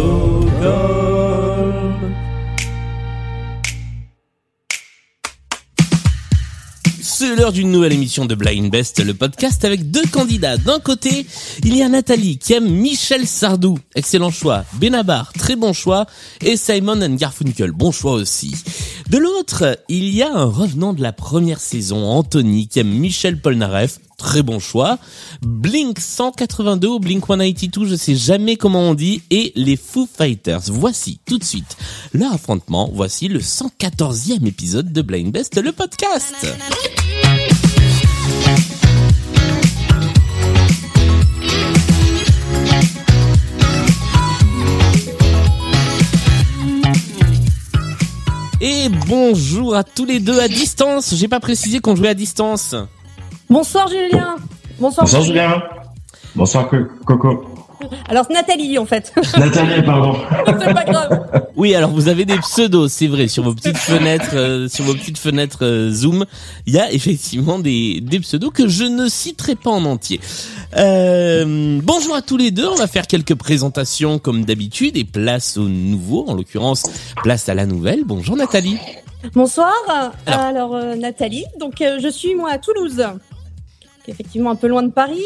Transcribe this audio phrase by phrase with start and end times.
[0.00, 0.29] C'est
[7.40, 10.58] l'heure d'une nouvelle émission de Blind Best, le podcast avec deux candidats.
[10.58, 11.26] D'un côté,
[11.64, 14.66] il y a Nathalie qui aime Michel Sardou, excellent choix.
[14.74, 16.04] Benabar, très bon choix.
[16.42, 18.54] Et Simon Garfunkel, bon choix aussi.
[19.08, 23.40] De l'autre, il y a un revenant de la première saison, Anthony, qui aime Michel
[23.40, 24.98] Polnareff, très bon choix.
[25.40, 30.64] Blink 182 ou Blink 182, je sais jamais comment on dit, et les Foo Fighters.
[30.66, 31.78] Voici tout de suite
[32.12, 32.90] leur affrontement.
[32.92, 36.34] Voici le 114e épisode de Blind Best, le podcast.
[48.60, 51.14] Et bonjour à tous les deux à distance.
[51.14, 52.74] J'ai pas précisé qu'on jouait à distance.
[53.48, 54.36] Bonsoir Julien.
[54.78, 55.06] Bonsoir.
[55.06, 55.62] Bonsoir Julien.
[56.36, 57.44] Bonsoir Co- Coco.
[58.08, 59.12] Alors c'est Nathalie en fait.
[59.38, 60.16] Nathalie, pardon.
[60.46, 61.46] c'est pas grave.
[61.56, 64.94] Oui, alors vous avez des pseudos, c'est vrai, sur vos petites fenêtres, euh, sur vos
[64.94, 66.24] petites fenêtres euh, Zoom,
[66.66, 70.20] il y a effectivement des, des pseudos que je ne citerai pas en entier.
[70.76, 75.56] Euh, bonjour à tous les deux, on va faire quelques présentations comme d'habitude et place
[75.56, 76.84] au nouveau, en l'occurrence
[77.22, 78.04] place à la nouvelle.
[78.04, 78.78] Bonjour Nathalie.
[79.34, 79.72] Bonsoir.
[80.26, 80.40] Alors.
[80.40, 81.44] Alors, euh, Nathalie.
[81.58, 83.04] Donc euh, je suis moi à Toulouse,
[84.04, 85.24] qui est effectivement un peu loin de Paris.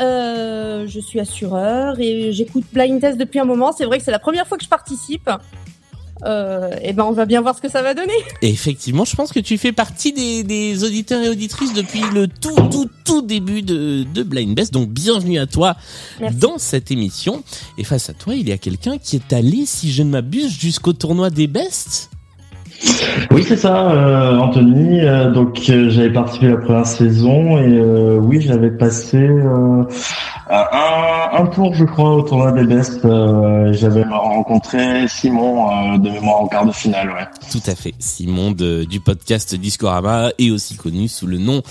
[0.00, 3.72] Euh, je suis assureur et j'écoute Blind Test depuis un moment.
[3.72, 5.30] C'est vrai que c'est la première fois que je participe.
[6.24, 8.12] Euh, et ben on va bien voir ce que ça va donner.
[8.42, 12.28] Et effectivement, je pense que tu fais partie des, des auditeurs et auditrices depuis le
[12.28, 14.72] tout, tout, tout début de, de Blind Best.
[14.72, 15.74] Donc, bienvenue à toi
[16.20, 16.36] Merci.
[16.36, 17.42] dans cette émission.
[17.76, 20.56] Et face à toi, il y a quelqu'un qui est allé, si je ne m'abuse,
[20.56, 22.10] jusqu'au tournoi des Best.
[23.30, 25.00] Oui, c'est ça, euh, Anthony.
[25.00, 29.18] Euh, donc, euh, j'avais participé à la première saison et euh, oui, j'avais passé
[30.54, 33.04] un, un tour, je crois, au tournoi des Best.
[33.04, 37.26] Euh, j'avais rencontré Simon euh, de mémoire en quart de finale, ouais.
[37.50, 37.94] Tout à fait.
[37.98, 41.62] Simon de- du podcast Discorama et aussi connu sous le nom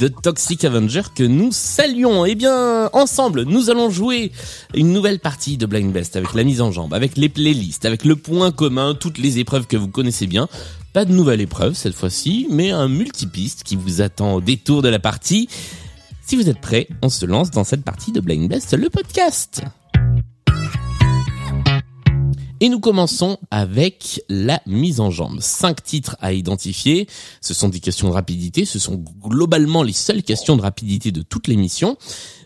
[0.00, 2.24] de Toxic Avenger que nous saluons.
[2.24, 4.32] Eh bien, ensemble, nous allons jouer
[4.74, 8.04] une nouvelle partie de Blind Best avec la mise en jambe, avec les playlists, avec
[8.06, 10.48] le point commun, toutes les épreuves que vous connaissez bien.
[10.92, 14.88] Pas de nouvelle épreuve cette fois-ci, mais un multipiste qui vous attend au détour de
[14.88, 15.48] la partie.
[16.30, 19.62] Si vous êtes prêts, on se lance dans cette partie de Blind Best, le podcast.
[22.60, 25.40] Et nous commençons avec la mise en jambe.
[25.40, 27.08] Cinq titres à identifier.
[27.40, 28.64] Ce sont des questions de rapidité.
[28.64, 31.98] Ce sont globalement les seules questions de rapidité de toute l'émission.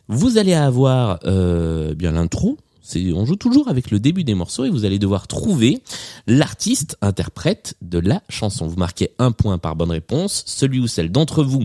[0.09, 2.57] Vous allez avoir euh, bien l'intro.
[2.97, 5.83] On joue toujours avec le début des morceaux et vous allez devoir trouver
[6.27, 8.67] l'artiste interprète de la chanson.
[8.67, 10.43] Vous marquez un point par bonne réponse.
[10.47, 11.65] Celui ou celle d'entre vous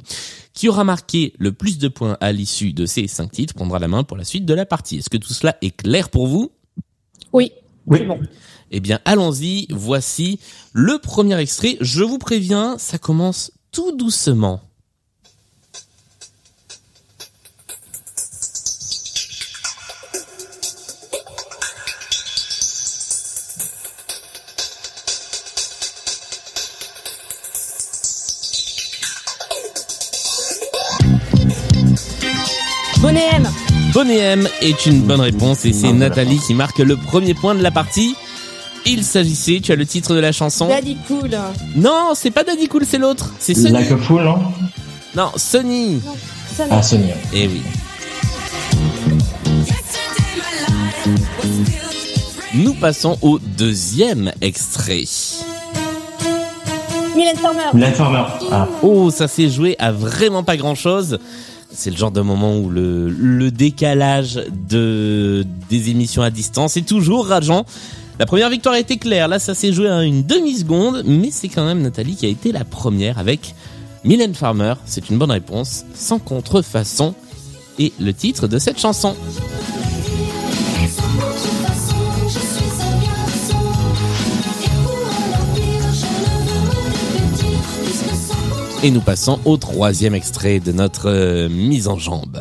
[0.59, 3.87] qui aura marqué le plus de points à l'issue de ces cinq titres prendra la
[3.87, 4.97] main pour la suite de la partie.
[4.97, 6.51] Est-ce que tout cela est clair pour vous?
[7.31, 7.53] Oui.
[7.87, 8.03] Oui.
[8.03, 8.19] Bon.
[8.69, 9.67] eh bien, allons-y.
[9.69, 10.37] Voici
[10.73, 11.77] le premier extrait.
[11.79, 14.59] Je vous préviens, ça commence tout doucement.
[33.01, 33.47] Bonnet M.
[33.93, 37.55] Bonnet M est une bonne réponse et c'est Non, Nathalie qui marque le premier point
[37.55, 38.15] de la partie.
[38.85, 41.31] Il s'agissait, tu as le titre de la chanson Daddy Cool.
[41.75, 43.33] Non, c'est pas Daddy Cool, c'est l'autre.
[43.39, 43.71] C'est Sunny.
[43.71, 44.39] Like a Fool, non
[45.15, 46.01] Non, Sunny.
[46.55, 47.15] Ça Ah, Sonia.
[47.33, 47.61] Eh oui.
[52.55, 55.03] Nous passons au deuxième extrait.
[57.15, 57.61] Mylène Farmer.
[57.73, 58.23] Mylène Farmer.
[58.51, 61.19] Ah, Oh, ça s'est joué à vraiment pas grand chose.
[61.79, 67.27] C'est le genre de moment où le, décalage de, des émissions à distance est toujours
[67.27, 67.65] rageant.
[68.19, 69.29] La première victoire a été claire.
[69.29, 72.51] Là, ça s'est joué à une demi-seconde, mais c'est quand même Nathalie qui a été
[72.51, 73.55] la première avec
[74.03, 74.73] Mylène Farmer.
[74.83, 77.15] C'est une bonne réponse, sans contrefaçon.
[77.79, 79.15] Et le titre de cette chanson.
[88.81, 92.39] Et nous passons au troisième extrait de notre euh, mise en jambe.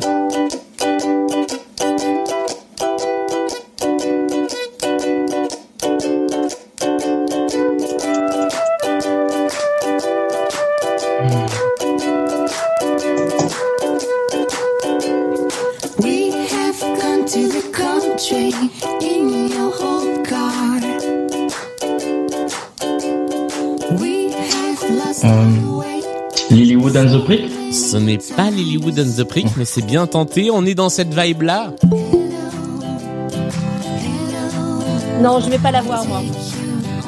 [23.99, 24.29] We
[26.49, 27.41] Lilywood and the Prick?
[27.71, 30.49] Ce n'est pas Lilywood and the Prick, mais c'est bien tenté.
[30.51, 31.73] On est dans cette vibe-là.
[35.21, 36.21] Non, je vais pas la voir, moi.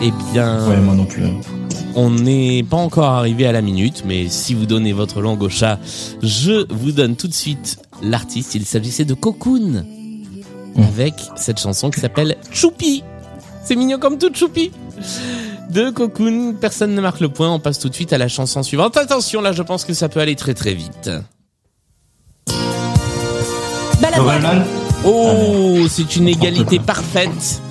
[0.02, 1.24] Eh bien, Ouais, moi non plus.
[1.96, 5.50] on n'est pas encore arrivé à la minute, mais si vous donnez votre langue au
[5.50, 5.80] chat,
[6.22, 8.56] je vous donne tout de suite l'artiste.
[8.56, 9.86] Il s'agissait de Cocoon,
[10.76, 10.84] Mm.
[10.84, 13.04] avec cette chanson qui s'appelle Choupi.
[13.64, 14.72] C'est mignon comme tout Choupi.
[15.72, 17.50] De Cocoon, personne ne marque le point.
[17.50, 18.98] On passe tout de suite à la chanson suivante.
[18.98, 21.10] Attention, là, je pense que ça peut aller très très vite.
[24.02, 24.66] Balavoine.
[25.06, 27.62] Oh, c'est une égalité parfaite.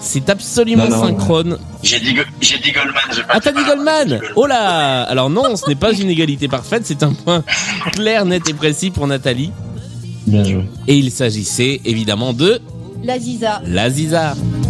[0.00, 1.58] C'est absolument Non, non, synchrone.
[1.82, 2.94] J'ai dit, Go- j'ai dit Goldman.
[3.14, 4.20] j'ai pas Ah, t'as dit Goldman.
[4.36, 7.42] Oh là Alors non, ce n'est pas une égalité parfaite, c'est un point
[7.92, 9.50] clair, net et précis pour Nathalie.
[10.26, 10.64] Bien joué.
[10.86, 12.60] Et il s'agissait évidemment de
[13.02, 13.60] La Ziza.
[13.66, 14.34] l'Aziza.
[14.34, 14.67] Et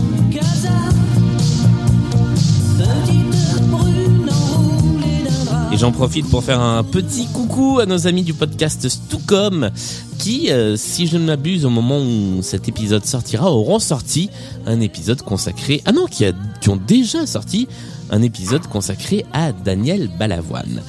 [5.79, 9.71] j'en profite pour faire un petit coucou à nos amis du podcast Stucom
[10.19, 14.29] qui, euh, si je ne m'abuse, au moment où cet épisode sortira, auront sorti
[14.67, 15.81] un épisode consacré...
[15.85, 17.69] Ah non, qui, a, qui ont déjà sorti
[18.11, 20.83] un épisode consacré à Daniel Balavoine.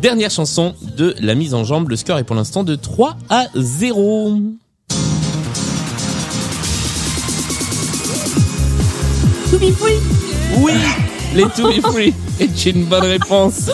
[0.00, 1.90] Dernière chanson de la mise en jambe.
[1.90, 4.40] Le score est pour l'instant de 3 à 0.
[9.50, 9.92] Toubi Foui.
[10.62, 10.72] Oui,
[11.34, 13.70] les To Be Free est une bonne réponse.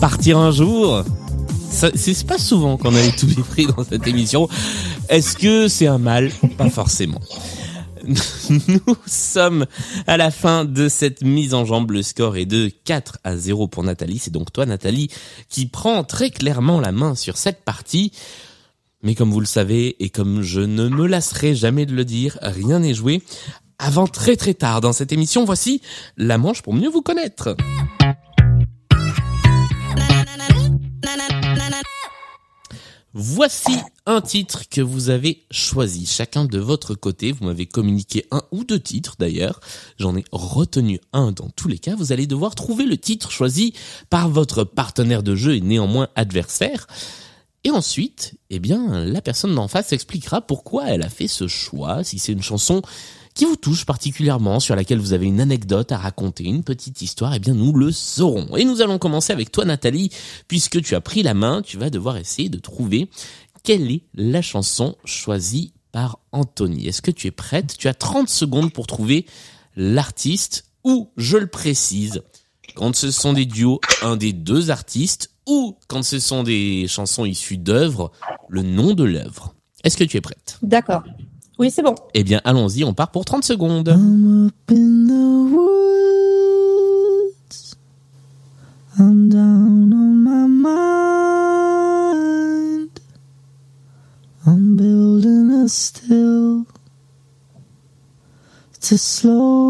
[0.00, 1.04] Partir un jour.
[1.70, 4.48] C'est pas souvent qu'on a les To Be Free dans cette émission.
[5.08, 6.30] Est-ce que c'est un mal?
[6.56, 7.20] Pas forcément.
[8.06, 9.66] Nous sommes
[10.06, 11.90] à la fin de cette mise en jambe.
[11.90, 14.18] Le score est de 4 à 0 pour Nathalie.
[14.18, 15.10] C'est donc toi, Nathalie,
[15.48, 18.12] qui prend très clairement la main sur cette partie.
[19.02, 22.38] Mais comme vous le savez, et comme je ne me lasserai jamais de le dire,
[22.42, 23.22] rien n'est joué
[23.78, 25.44] avant très très tard dans cette émission.
[25.44, 25.82] Voici
[26.16, 27.56] la manche pour mieux vous connaître.
[33.16, 33.70] Voici
[34.06, 37.30] un titre que vous avez choisi, chacun de votre côté.
[37.30, 39.60] Vous m'avez communiqué un ou deux titres d'ailleurs.
[40.00, 41.94] J'en ai retenu un dans tous les cas.
[41.94, 43.72] Vous allez devoir trouver le titre choisi
[44.10, 46.88] par votre partenaire de jeu et néanmoins adversaire.
[47.62, 52.02] Et ensuite, eh bien, la personne d'en face expliquera pourquoi elle a fait ce choix,
[52.02, 52.82] si c'est une chanson
[53.34, 57.34] qui vous touche particulièrement, sur laquelle vous avez une anecdote à raconter, une petite histoire,
[57.34, 58.56] eh bien nous le saurons.
[58.56, 60.10] Et nous allons commencer avec toi Nathalie,
[60.48, 63.10] puisque tu as pris la main, tu vas devoir essayer de trouver
[63.64, 66.86] quelle est la chanson choisie par Anthony.
[66.86, 67.76] Est-ce que tu es prête?
[67.76, 69.26] Tu as 30 secondes pour trouver
[69.76, 72.22] l'artiste ou, je le précise,
[72.74, 77.24] quand ce sont des duos, un des deux artistes ou quand ce sont des chansons
[77.24, 78.12] issues d'œuvres,
[78.48, 79.54] le nom de l'œuvre.
[79.82, 80.58] Est-ce que tu es prête?
[80.62, 81.02] D'accord.
[81.58, 81.94] Oui, c'est bon.
[82.14, 83.88] Eh bien, allons-y, on part pour 30 secondes.
[83.88, 85.74] I'm up in the woods.
[88.98, 90.90] I'm down on my mind.
[94.46, 96.64] I'm building a still
[98.80, 99.63] to slow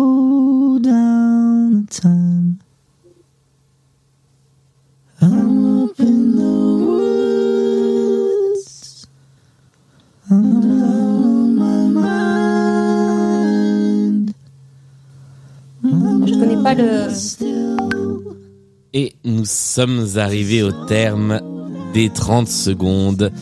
[19.75, 21.41] sommes arrivés au terme
[21.93, 23.33] des 30 secondes.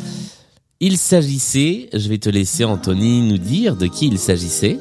[0.80, 4.78] Il s'agissait, je vais te laisser Anthony nous dire de qui il s'agissait.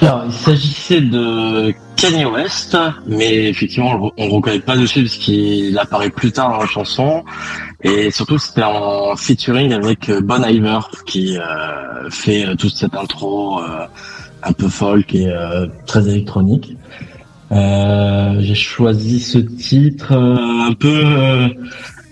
[0.00, 2.74] Alors, il s'agissait de Kanye West,
[3.06, 7.22] mais effectivement, on le reconnaît pas dessus parce qu'il apparaît plus tard dans la chanson.
[7.82, 12.94] Et surtout, c'était en featuring avec euh, Bon Iver qui euh, fait euh, toute cette
[12.94, 13.60] intro
[14.42, 15.30] un peu folk et
[15.86, 16.78] très électronique.
[17.52, 21.48] Euh, J'ai choisi ce titre euh, un peu euh,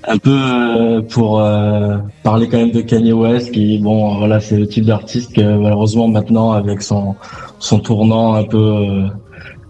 [0.09, 4.57] un peu euh, pour euh, parler quand même de Kanye West qui bon voilà c'est
[4.59, 7.15] le type d'artiste que malheureusement maintenant avec son
[7.61, 9.07] son tournant un peu euh,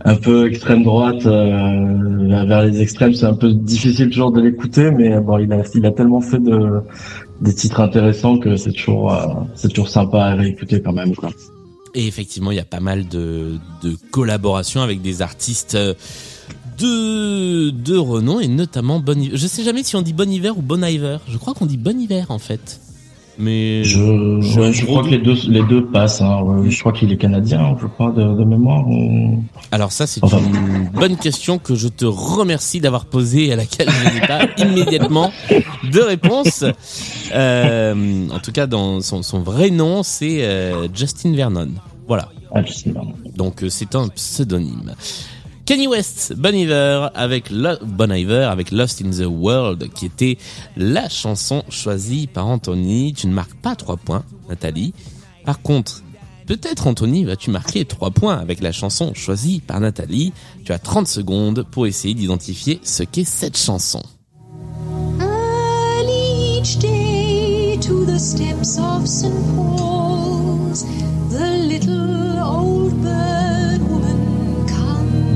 [0.05, 5.21] un peu extrême droite vers les extrêmes c'est un peu difficile toujours de l'écouter mais
[5.21, 6.81] bon il a il a tellement fait de
[7.43, 9.13] des titres intéressants que c'est toujours
[9.55, 11.31] c'est toujours sympa à réécouter quand même quoi.
[11.95, 13.59] Et effectivement, il y a pas mal de,
[14.11, 15.95] collaborations avec des artistes euh,
[16.78, 19.37] de, de renom et notamment Bon Iver.
[19.37, 21.18] Je sais jamais si on dit Bon Hiver ou Bon Iver.
[21.28, 22.80] Je crois qu'on dit Bon Hiver en fait.
[23.38, 24.00] Mais Je
[24.59, 26.40] ouais, crois que les deux les deux passent hein.
[26.42, 29.42] Ouais, je crois qu'il est canadien je crois de, de mémoire ou...
[29.71, 30.38] Alors ça, c'est Enfin.
[30.38, 34.40] une bonne question que je te remercie d'avoir posée et à laquelle je n'ai pas
[34.59, 35.30] immédiatement
[35.92, 36.64] de réponse.
[37.33, 41.68] Euh, en tout cas, dans son, son vrai nom, c'est euh, Justin Vernon.
[42.07, 42.28] Voilà.
[42.54, 43.02] Ah, sais pas.
[43.37, 44.95] Donc euh, c'est un pseudonyme.
[45.69, 50.39] Kanye West, Bon Iver avec Lost in the World qui était
[50.79, 53.13] la chanson choisie par Anthony.
[53.13, 54.95] Tu ne marques pas trois points, Nathalie.
[55.45, 56.03] Par contre,
[56.47, 60.33] peut-être Anthony vas-tu marquer trois points avec la chanson choisie par Nathalie?
[60.65, 64.03] Tu as 30 secondes pour essayer d'identifier ce qu'est cette chanson.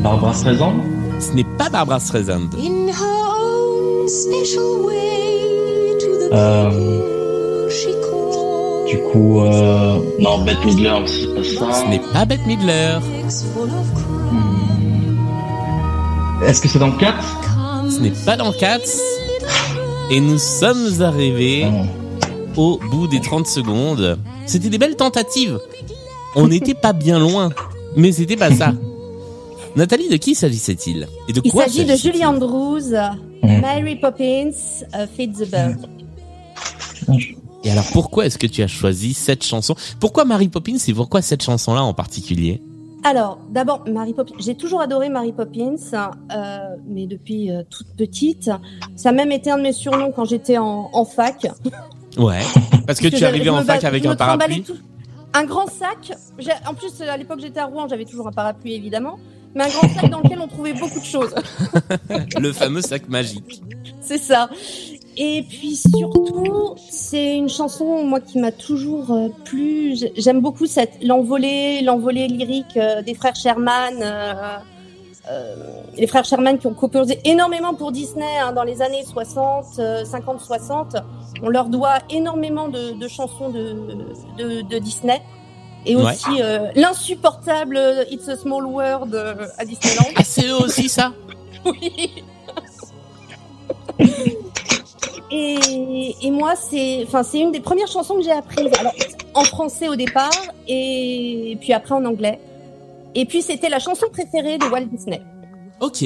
[0.02, 0.74] Barbara Streisand?
[1.20, 2.48] Ce n'est pas Barbara Streisand.
[2.58, 2.92] in her
[3.38, 6.98] own special way to the Euh.
[8.88, 9.98] Du coup, euh...
[10.18, 11.88] non, Bette Midler, c'est pas Ce ça.
[11.88, 12.98] n'est pas Bette Midler.
[13.94, 14.42] Crumbs.
[16.46, 17.16] Est-ce que c'est dans le 4
[17.90, 18.78] Ce n'est pas dans Cats.
[20.10, 21.86] Et nous sommes arrivés Non.
[22.56, 24.18] au bout des 30 secondes.
[24.44, 25.58] C'était des belles tentatives.
[26.36, 27.48] On n'était pas bien loin,
[27.96, 28.72] mais c'était pas ça.
[29.76, 32.92] Nathalie, de qui s'agissait-il Et de Il quoi s'agit de Julie Andrews,
[33.44, 33.60] Mm.
[33.60, 34.50] Mary Poppins,
[34.94, 35.88] euh, Feed the Bird.
[37.64, 39.74] Et alors pourquoi est-ce que tu as choisi cette chanson?
[39.98, 42.60] Pourquoi Mary Poppins et pourquoi cette chanson-là en particulier?
[43.04, 44.34] Alors, d'abord, Mary Poppins.
[44.38, 45.74] J'ai toujours adoré Mary Poppins,
[46.32, 48.48] euh, mais depuis euh, toute petite.
[48.94, 51.46] Ça a même été un de mes surnoms quand j'étais en, en fac.
[52.16, 52.38] Ouais,
[52.86, 54.62] parce que tu es j'avais- arrivé je en fac avec un parapluie.
[54.62, 54.76] tout-
[55.34, 56.12] Un grand sac.
[56.68, 59.18] En plus, à l'époque, j'étais à Rouen, j'avais toujours un parapluie, évidemment.
[59.54, 61.34] Mais un grand sac dans lequel on trouvait beaucoup de choses.
[62.40, 63.62] Le fameux sac magique.
[64.00, 64.48] C'est ça.
[65.16, 69.94] Et puis surtout, c'est une chanson moi qui m'a toujours euh, plu.
[69.96, 73.94] J'ai- J'aime beaucoup cette l'envolée, l'envolée lyrique euh, des frères Sherman.
[74.00, 74.56] euh,
[75.30, 75.54] euh,
[75.96, 80.04] les frères Sherman qui ont composé énormément pour Disney hein, dans les années 60, euh,
[80.04, 80.96] 50, 60.
[81.42, 83.76] On leur doit énormément de, de chansons de,
[84.38, 85.20] de, de Disney.
[85.84, 86.12] Et Ouais.
[86.12, 90.06] aussi euh, l'insupportable euh, It's a Small World euh, à Disneyland.
[90.16, 91.12] Ah, c'est eux aussi ça?
[91.64, 92.10] Oui.
[95.30, 98.70] Et, et moi, c'est, enfin, c'est une des premières chansons que j'ai apprises.
[98.78, 98.92] Alors,
[99.34, 100.30] en français au départ,
[100.68, 102.38] et puis après en anglais.
[103.14, 105.22] Et puis c'était la chanson préférée de Walt Disney.
[105.80, 106.04] Ok.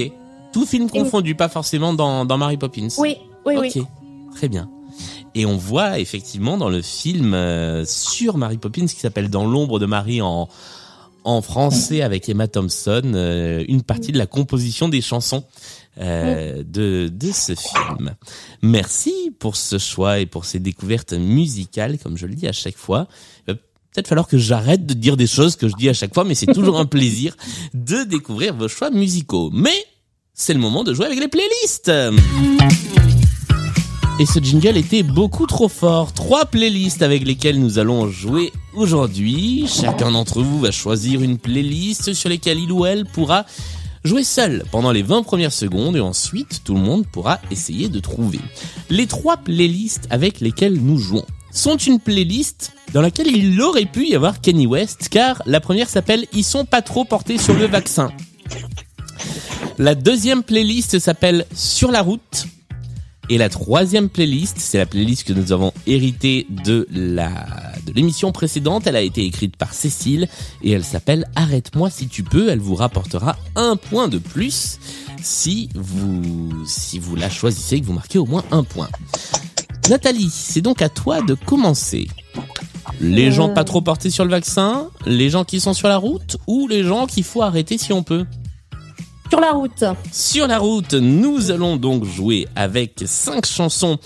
[0.52, 2.88] Tout film confondu, pas forcément dans, dans Mary Poppins.
[2.98, 3.86] Oui, oui, ok, oui.
[4.34, 4.68] très bien.
[5.36, 9.78] Et on voit effectivement dans le film euh, sur Mary Poppins qui s'appelle Dans l'ombre
[9.78, 10.48] de Marie en
[11.24, 15.44] en français avec Emma Thompson euh, une partie de la composition des chansons
[15.98, 18.14] euh, de de ce film.
[18.62, 22.78] Merci pour ce choix et pour ces découvertes musicales comme je le dis à chaque
[22.78, 23.06] fois.
[23.46, 23.54] Va
[23.92, 26.34] Peut-être falloir que j'arrête de dire des choses que je dis à chaque fois, mais
[26.34, 27.34] c'est toujours un plaisir
[27.74, 29.50] de découvrir vos choix musicaux.
[29.52, 29.84] Mais
[30.34, 31.90] c'est le moment de jouer avec les playlists.
[34.18, 36.14] Et ce jingle était beaucoup trop fort.
[36.14, 39.66] Trois playlists avec lesquelles nous allons jouer aujourd'hui.
[39.68, 43.44] Chacun d'entre vous va choisir une playlist sur lesquelles il ou elle pourra
[44.04, 48.00] jouer seul pendant les 20 premières secondes et ensuite tout le monde pourra essayer de
[48.00, 48.40] trouver.
[48.88, 54.06] Les trois playlists avec lesquelles nous jouons sont une playlist dans laquelle il aurait pu
[54.08, 57.66] y avoir Kenny West car la première s'appelle Ils sont pas trop portés sur le
[57.66, 58.10] vaccin.
[59.76, 62.46] La deuxième playlist s'appelle Sur la route.
[63.28, 67.30] Et la troisième playlist, c'est la playlist que nous avons héritée de la
[67.84, 68.86] de l'émission précédente.
[68.86, 70.28] Elle a été écrite par Cécile
[70.62, 72.48] et elle s'appelle Arrête-moi si tu peux.
[72.50, 74.78] Elle vous rapportera un point de plus
[75.22, 78.88] si vous si vous la choisissez et que vous marquez au moins un point.
[79.88, 82.08] Nathalie, c'est donc à toi de commencer.
[83.00, 83.54] Les gens Euh.
[83.54, 86.84] pas trop portés sur le vaccin, les gens qui sont sur la route ou les
[86.84, 88.24] gens qu'il faut arrêter si on peut?
[89.30, 89.84] Sur la route.
[90.12, 93.98] Sur la route, nous allons donc jouer avec cinq chansons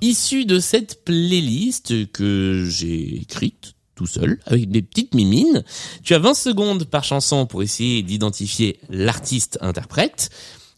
[0.00, 5.64] issues de cette playlist que j'ai écrite tout seul avec des petites mimines.
[6.04, 10.30] Tu as 20 secondes par chanson pour essayer d'identifier l'artiste interprète.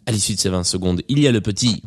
[0.06, 1.82] À l'issue de ces 20 secondes, il y a le petit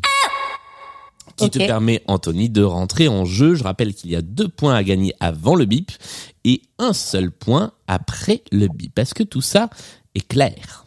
[1.36, 3.56] qui te permet, Anthony, de rentrer en jeu.
[3.56, 5.92] Je rappelle qu'il y a deux points à gagner avant le bip
[6.44, 9.00] et un seul point après le bip.
[9.00, 9.70] Est-ce que tout ça
[10.16, 10.83] est clair?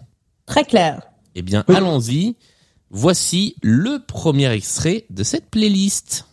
[0.47, 1.03] Très clair.
[1.35, 2.37] Eh bien, allons-y.
[2.91, 6.25] Voici le premier extrait de cette playlist.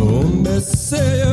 [0.00, 1.27] Oh, say,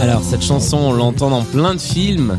[0.00, 2.38] alors cette chanson, on l'entend dans plein de films.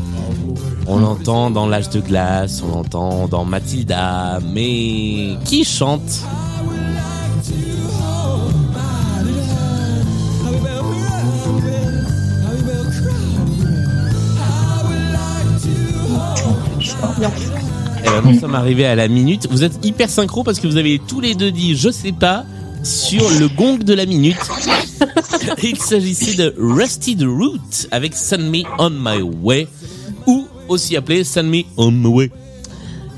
[0.86, 6.24] On l'entend dans L'âge de glace, on l'entend dans Matilda, mais qui chante?
[18.24, 19.48] Nous sommes arrivés à la minute.
[19.50, 22.44] Vous êtes hyper synchro parce que vous avez tous les deux dit je sais pas
[22.82, 24.36] sur le gong de la minute.
[25.62, 29.68] Il s'agissait de Rusty the Root avec Send Me On My Way
[30.26, 32.30] ou aussi appelé Send Me On My Way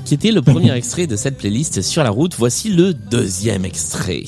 [0.05, 2.35] qui était le premier extrait de cette playlist sur la route.
[2.37, 4.23] Voici le deuxième extrait.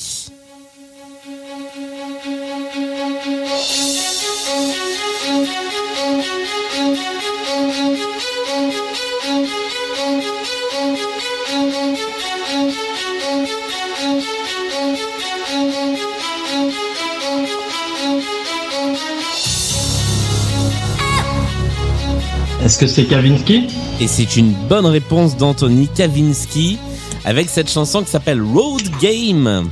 [22.66, 23.68] Est-ce que c'est Kavinsky?
[24.02, 26.80] Et c'est une bonne réponse d'Anthony Kavinsky
[27.24, 29.70] avec cette chanson qui s'appelle Road Game,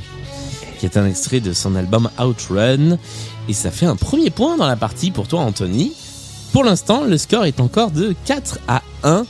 [0.78, 2.96] qui est un extrait de son album Outrun.
[3.48, 5.92] Et ça fait un premier point dans la partie pour toi, Anthony.
[6.52, 9.26] Pour l'instant, le score est encore de 4 à 1.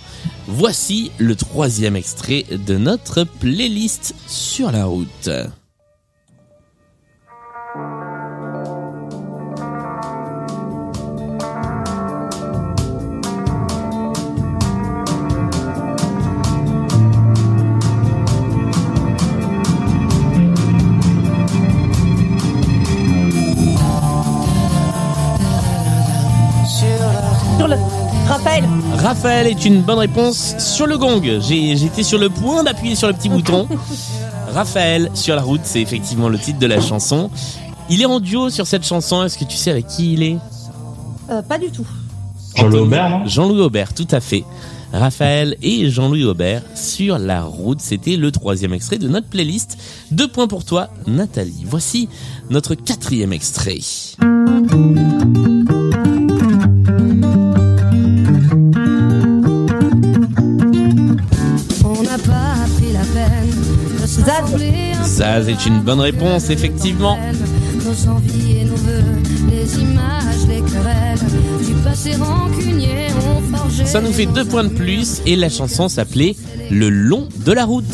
[0.46, 5.30] Voici le troisième extrait de notre playlist sur la route.
[29.04, 31.20] Raphaël, est une bonne réponse sur le gong.
[31.22, 33.68] J'ai- J'étais sur le point d'appuyer sur le petit bouton.
[34.54, 37.30] Raphaël sur la route, c'est effectivement le titre de la chanson.
[37.90, 39.22] Il est en duo sur cette chanson.
[39.22, 40.38] Est-ce que tu sais avec qui il est?
[41.30, 41.86] Euh, pas du tout.
[42.56, 43.26] Jean-Louis Aubert, non?
[43.26, 44.44] Jean-Louis Aubert, tout à fait.
[44.90, 47.80] Raphaël et Jean-Louis Aubert sur la route.
[47.82, 49.76] C'était le troisième extrait de notre playlist.
[50.12, 51.66] Deux points pour toi, Nathalie.
[51.66, 52.08] Voici
[52.48, 53.80] notre quatrième extrait.
[64.24, 64.56] Zaz.
[65.04, 67.16] Zaz est une bonne réponse, effectivement.
[67.16, 67.88] peu.
[67.88, 69.02] Nos envies et nos vœux,
[69.50, 71.18] les images, les querelles
[71.66, 73.84] du passé rancunier ont forgé.
[73.84, 76.36] Ça nous fait deux points de plus et la chanson s'appelait
[76.70, 77.84] Le long de la route.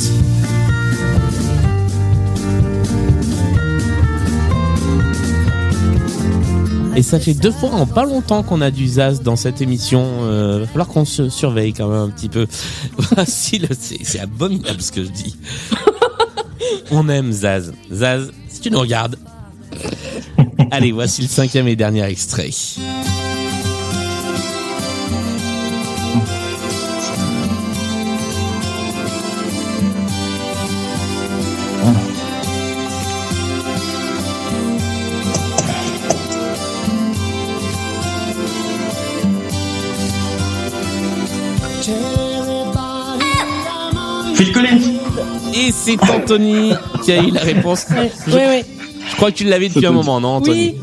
[7.01, 10.05] Et ça fait deux fois en pas longtemps qu'on a du Zaz dans cette émission.
[10.23, 12.47] Euh, va falloir qu'on se surveille quand même un petit peu.
[12.99, 15.35] Voici le, c'est, c'est abominable ce que je dis.
[16.91, 17.73] On aime Zaz.
[17.93, 19.17] Zaz, si tu nous regardes.
[20.71, 22.51] Allez, voici le cinquième et dernier extrait.
[45.71, 46.73] Et c'est Anthony
[47.05, 47.87] qui a eu la réponse.
[48.27, 48.65] Je, ouais, ouais.
[49.09, 50.75] je crois que tu l'avais depuis un moment, non, Anthony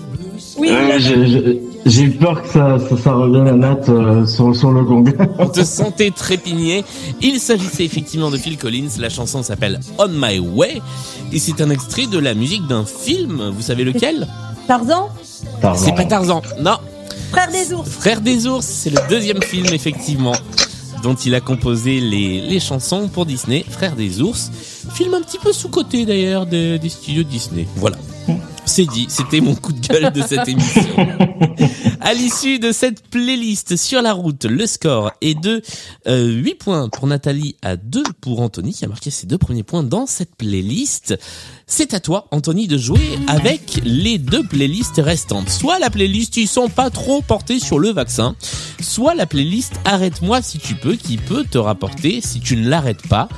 [0.57, 0.69] Oui, oui.
[0.69, 4.55] Ouais, j'ai- j'ai- J'ai eu peur que ça, ça, ça revienne à Nat euh, sur,
[4.55, 5.05] sur le gong.
[5.39, 6.85] On te sentait trépigner.
[7.21, 8.87] Il s'agissait effectivement de Phil Collins.
[8.99, 10.81] La chanson s'appelle On My Way.
[11.33, 13.51] Et c'est un extrait de la musique d'un film.
[13.53, 14.25] Vous savez lequel?
[14.69, 15.09] Tarzan,
[15.75, 16.41] C'est pas Tarzan.
[16.61, 16.77] Non.
[17.31, 17.89] frère des ours.
[17.89, 20.33] Frère des ours, c'est le deuxième film effectivement
[21.03, 24.51] dont il a composé les, les chansons pour Disney, Frère des ours.
[24.93, 27.67] Film un petit peu sous-côté d'ailleurs des, des studios Disney.
[27.75, 27.97] Voilà.
[28.65, 30.83] C'est dit, c'était mon coup de gueule de cette émission.
[32.01, 35.61] À l'issue de cette playlist sur la route, le score est de
[36.07, 39.63] euh, 8 points pour Nathalie à 2 pour Anthony qui a marqué ses deux premiers
[39.63, 41.17] points dans cette playlist.
[41.65, 45.49] C'est à toi, Anthony, de jouer avec les deux playlists restantes.
[45.49, 48.35] Soit la playlist ils sont pas trop portés sur le vaccin,
[48.81, 53.07] soit la playlist Arrête-moi si tu peux qui peut te rapporter, si tu ne l'arrêtes
[53.07, 53.29] pas,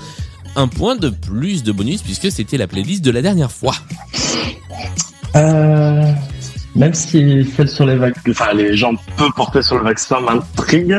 [0.56, 3.76] un point de plus de bonus puisque c'était la playlist de la dernière fois.
[5.36, 6.14] Euh,
[6.76, 10.94] même si celle sur les vaccins, enfin les gens peu portés sur le vaccin m'intrigue,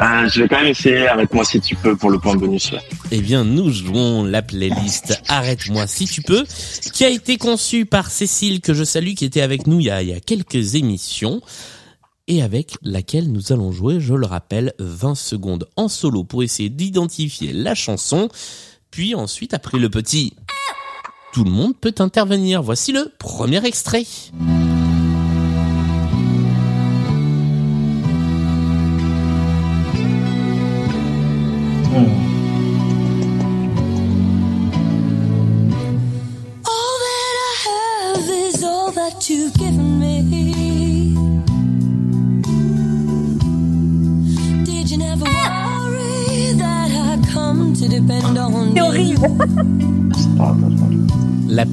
[0.00, 2.72] euh, je vais quand même essayer avec moi si tu peux pour le point bonus.
[2.72, 2.78] ouais.
[3.10, 6.44] Eh bien, nous jouons la playlist Arrête-moi si tu peux,
[6.92, 9.90] qui a été conçue par Cécile, que je salue, qui était avec nous il y
[9.90, 11.40] a, il y a quelques émissions,
[12.28, 16.68] et avec laquelle nous allons jouer, je le rappelle, 20 secondes en solo pour essayer
[16.68, 18.28] d'identifier la chanson,
[18.90, 20.34] puis ensuite, après le petit
[21.32, 22.62] tout le monde peut intervenir.
[22.62, 24.04] Voici le premier extrait.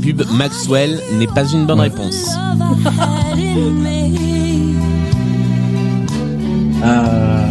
[0.05, 2.29] Pub Maxwell n'est pas une bonne réponse.
[6.83, 7.47] Euh,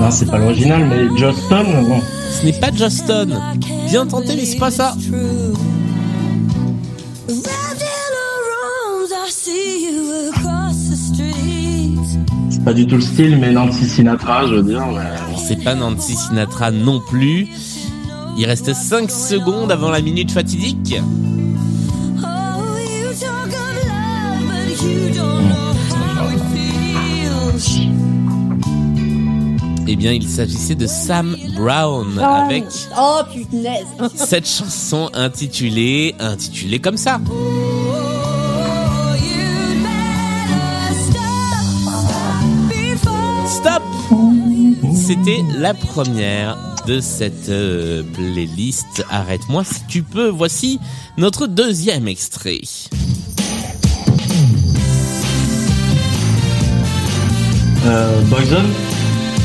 [0.00, 2.00] non, c'est pas l'original, mais Justin, non.
[2.30, 3.26] Ce n'est pas Justin.
[3.88, 4.94] Bien tenté, mais c'est pas ça.
[12.50, 14.86] C'est pas du tout le style, mais Nancy Sinatra, je veux dire.
[14.94, 15.36] Mais...
[15.48, 17.48] C'est pas Nancy Sinatra non plus.
[18.38, 20.94] Il reste 5 secondes avant la minute fatidique.
[29.94, 32.46] Eh bien, il s'agissait de Sam Brown Ah.
[32.46, 32.64] avec
[32.98, 33.84] Oh punaise.
[34.14, 37.20] cette chanson intitulée, intitulée comme ça.
[43.46, 43.82] Stop
[44.94, 49.04] C'était la première de cette euh, playlist.
[49.10, 50.30] Arrête-moi si tu peux.
[50.30, 50.80] Voici
[51.18, 52.62] notre deuxième extrait.
[57.84, 58.70] Euh, Boyzone?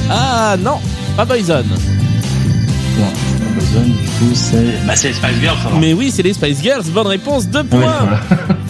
[0.09, 0.77] Ah non,
[1.15, 1.65] pas Boyzone.
[1.67, 1.75] Non,
[3.15, 4.85] c'est pas Boyzone, du coup, c'est...
[4.85, 5.71] Bah, c'est Spice Girls, va.
[5.79, 6.83] Mais oui, c'est les Spice Girls.
[6.93, 7.79] Bonne réponse, deux Oui, points.
[7.79, 8.19] voilà.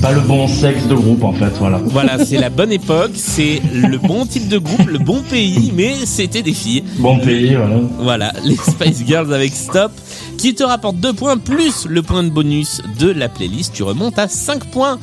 [0.00, 1.80] Pas le bon sexe de groupe, en fait, voilà.
[1.84, 5.94] Voilà, c'est la bonne époque, c'est le bon type de groupe, le bon pays, mais
[6.04, 6.84] c'était des filles.
[6.98, 7.76] Bon pays, voilà.
[7.98, 9.90] Voilà, les Spice Girls avec Stop,
[10.38, 13.72] qui te rapporte 2 points plus le point de bonus de la playlist.
[13.74, 14.98] Tu remontes à 5 points.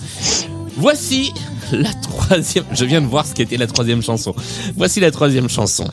[0.77, 1.31] Voici
[1.71, 2.65] la troisième.
[2.71, 4.33] Je viens de voir ce qu'était la troisième chanson.
[4.75, 5.87] Voici la troisième chanson.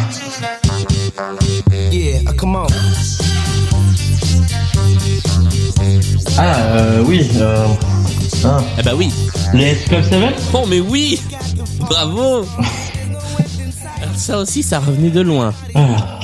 [1.90, 2.66] Yeah, come on.
[6.38, 7.66] ah euh, oui, euh...
[8.44, 9.10] Ah, Ah bah oui.
[9.52, 10.20] les Club 7
[10.54, 11.20] Oh mais oui
[11.80, 12.46] Bravo
[14.20, 15.52] ça aussi, ça revenait de loin.
[15.74, 16.20] ah.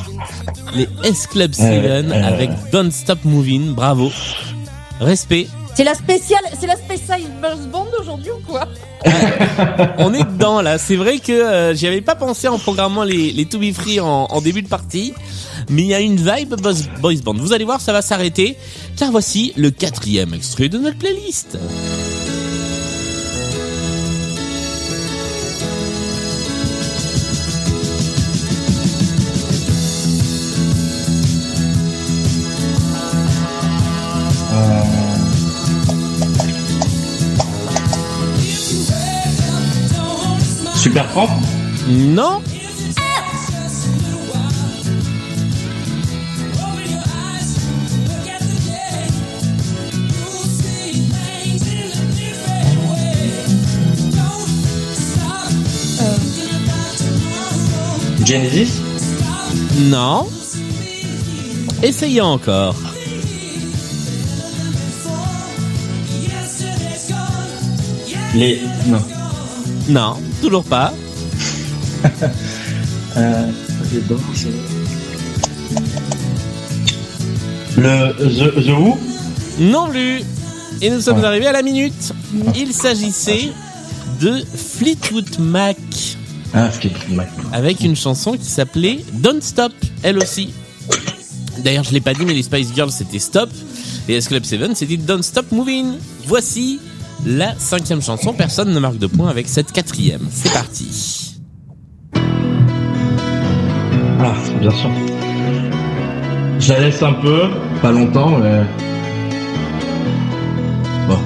[0.75, 2.23] Les S Club Ouais, 7 ouais.
[2.23, 3.73] avec Don't Stop Moving.
[3.75, 4.11] Bravo.
[5.01, 5.47] Respect.
[5.75, 8.67] C'est la spéciale, c'est la spéciale Buzz Band aujourd'hui ou quoi
[9.99, 10.79] On est dedans là.
[10.79, 14.01] C'est vrai que euh, j'y avais pas pensé en programmant les, les To Be Free
[14.01, 15.13] en, en début de partie.
[15.69, 16.55] Mais il y a une vibe
[17.01, 17.35] boys band.
[17.35, 18.57] Vous allez voir, ça va s'arrêter.
[18.97, 21.59] Car voici le quatrième extrait de notre playlist.
[40.87, 41.35] Super propre
[41.89, 42.41] Non
[58.25, 58.81] Genesis
[59.91, 60.29] Non
[61.83, 62.77] Essayez encore.
[68.37, 68.61] Les...
[68.87, 69.03] Non.
[69.89, 70.93] Non, toujours pas.
[73.17, 73.51] Euh...
[77.77, 78.13] Le...
[78.13, 78.99] The, The Who
[79.59, 80.21] Non plus.
[80.83, 81.25] Et nous sommes Ouais.
[81.25, 82.13] arrivés à la minute.
[82.55, 83.51] Il s'agissait
[84.21, 84.43] de
[84.79, 85.79] Fleetwood Mac
[86.53, 87.29] Ah, Fleetwood Mac.
[87.53, 90.51] avec une chanson qui s'appelait Don't Stop, elle aussi.
[91.65, 93.49] D'ailleurs, je l'ai pas dit, mais les Spice Girls c'était Stop.
[94.09, 95.95] Et S Club 7 c'était Don't Stop Moving.
[96.27, 96.79] Voici
[97.27, 98.33] la cinquième chanson.
[98.33, 100.27] Personne ne marque de points avec cette quatrième.
[100.31, 101.39] C'est parti.
[104.19, 104.91] Ah, bien sûr.
[106.59, 107.43] Je la laisse un peu,
[107.83, 108.63] pas longtemps, mais...
[111.07, 111.19] Bon,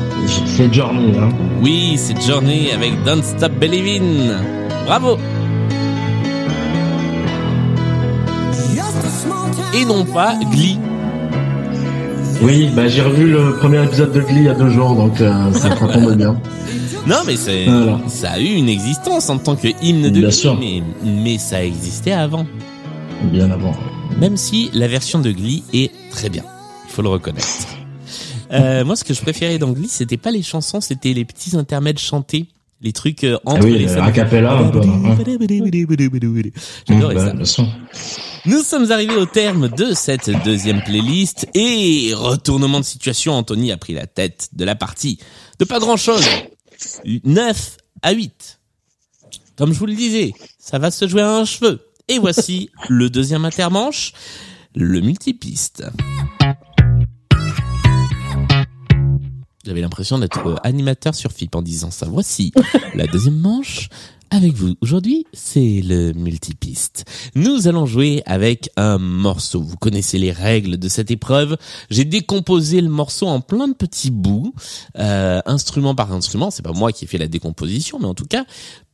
[0.46, 1.28] c'est Journey, hein.
[1.62, 4.42] Oui, c'est Journey avec Don't Stop Believin'.
[4.86, 5.18] Bravo.
[9.72, 10.80] Et non pas Glee.
[12.42, 15.20] Oui, bah j'ai revu le premier épisode de Glee il y a deux jours, donc
[15.20, 16.40] euh, ça tombe bien.
[17.06, 18.00] Non, mais c'est, Voilà.
[18.08, 20.58] ça a eu une existence en tant que hymne de Bien Glee, sûr.
[20.58, 22.46] mais, mais ça existait avant.
[23.24, 23.74] Bien avant.
[24.18, 26.44] Même si la version de Glee est très bien.
[26.88, 27.46] Il faut le reconnaître.
[28.52, 31.56] Euh, moi, ce que je préférais dans Glee, c'était pas les chansons, c'était les petits
[31.56, 32.46] intermèdes chantés.
[32.82, 34.00] Les trucs euh, Ah entre oui, les le scènes.
[34.00, 34.72] a cappella hein.
[36.88, 37.32] J'adorais Bah, ça.
[37.32, 37.64] bien sûr.
[38.46, 43.76] Nous sommes arrivés au terme de cette deuxième playlist et retournement de situation, Anthony a
[43.76, 45.18] pris la tête de la partie.
[45.58, 46.24] De pas grand chose.
[47.04, 48.60] 9 à 8.
[49.58, 51.80] Comme je vous le disais, ça va se jouer à un cheveu.
[52.08, 54.14] Et voici le deuxième intermanche,
[54.74, 55.84] le multipiste.
[59.66, 62.06] J'avais l'impression d'être animateur sur FIP en disant ça.
[62.08, 62.52] Voici
[62.94, 63.90] la deuxième manche
[64.30, 64.74] avec vous.
[64.80, 67.04] Aujourd'hui, c'est le multipiste.
[67.34, 69.60] Nous allons jouer avec un morceau.
[69.60, 71.56] Vous connaissez les règles de cette épreuve.
[71.90, 74.54] J'ai décomposé le morceau en plein de petits bouts,
[74.98, 76.50] euh, instrument par instrument.
[76.50, 78.44] C'est pas moi qui ai fait la décomposition, mais en tout cas,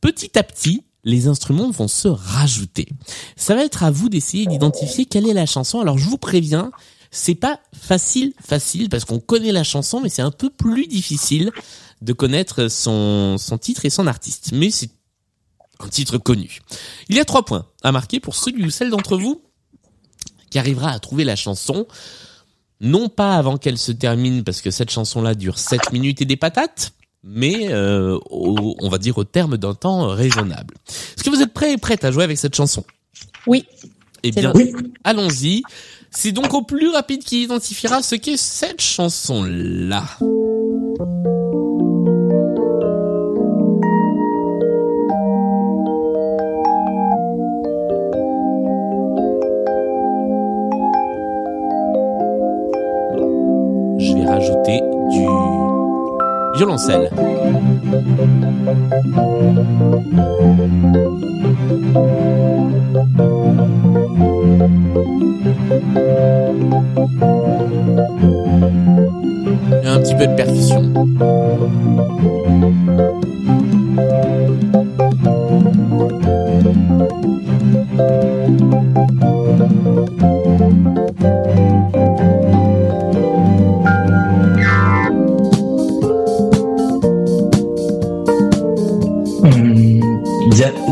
[0.01, 2.87] petit à petit, les instruments vont se rajouter.
[3.35, 5.79] Ça va être à vous d'essayer d'identifier quelle est la chanson.
[5.79, 6.71] Alors, je vous préviens,
[7.11, 11.51] c'est pas facile, facile, parce qu'on connaît la chanson, mais c'est un peu plus difficile
[12.01, 14.51] de connaître son, son titre et son artiste.
[14.53, 14.89] Mais c'est
[15.79, 16.59] un titre connu.
[17.09, 19.41] Il y a trois points à marquer pour celui ou celle d'entre vous
[20.49, 21.85] qui arrivera à trouver la chanson,
[22.79, 26.37] non pas avant qu'elle se termine, parce que cette chanson-là dure 7 minutes et des
[26.37, 26.91] patates,
[27.23, 30.75] mais euh, au- on va dire au terme d'un temps raisonnable.
[30.87, 32.83] Est-ce que vous êtes prêts et prêtes à jouer avec cette chanson?
[33.45, 33.65] Oui.
[34.23, 34.51] Eh bien,
[35.03, 35.63] allons-y.
[36.11, 40.05] C'est donc au plus rapide qui identifiera ce qu'est cette chanson-là.
[54.67, 54.73] Du
[56.57, 57.09] violoncelle.
[69.83, 70.91] Et un petit peu de percussion.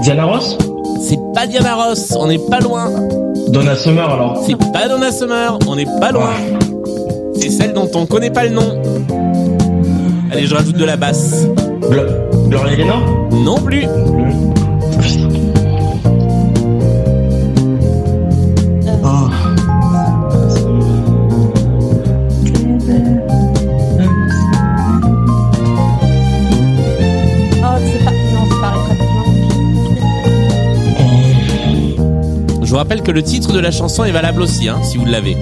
[0.06, 0.56] Diana Ross?
[1.02, 2.91] C'est pas Diana Ross, on n'est pas loin.
[3.48, 6.30] Donna Summer alors C'est pas Donna Summer, on n'est pas loin.
[7.34, 8.84] C'est celle dont on connaît pas le nom.
[10.32, 11.48] Allez, je rajoute de la basse.
[12.50, 13.88] Gloria Gaynor Non plus.
[32.76, 35.38] Vous rappelle que le titre de la chanson est valable aussi, hein, si vous l'avez.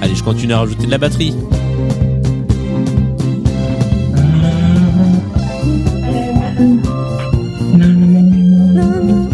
[0.00, 1.34] Allez, je continue à rajouter de la batterie.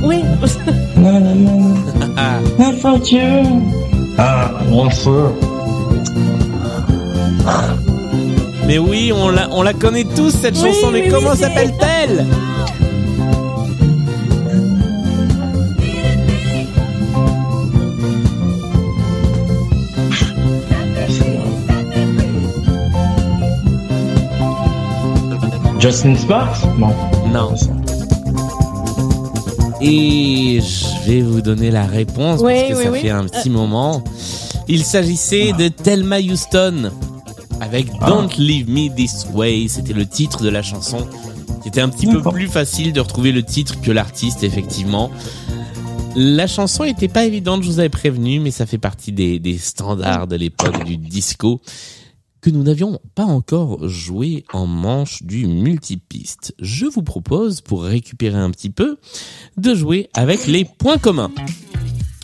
[0.03, 0.25] Oui.
[2.17, 2.41] Ah,
[4.19, 5.27] Ah, bon feu.
[8.67, 12.27] mais oui, on la, on la connaît tous cette Oui, chanson, mais comment s'appelle-t-elle?
[25.79, 26.65] Justin Sparks?
[26.79, 26.95] Non.
[27.33, 27.55] Non.
[29.81, 33.01] Et je vais vous donner la réponse Oui, parce que oui, ça oui.
[33.01, 34.03] fait un petit moment.
[34.67, 36.91] Il s'agissait de Thelma Houston
[37.61, 39.69] avec Don't Leave Me This Way.
[39.69, 41.07] C'était le titre de la chanson.
[41.63, 45.11] C'était un petit peu plus facile de retrouver le titre que l'artiste, effectivement.
[46.17, 49.59] La chanson était pas évidente, je vous avais prévenu, mais ça fait partie des, des
[49.59, 51.61] standards de l'époque du disco
[52.41, 56.55] que nous n'avions pas encore joué en manche du multipiste.
[56.61, 58.99] Je vous propose, pour récupérer un petit peu,
[59.57, 61.33] de jouer avec les points communs.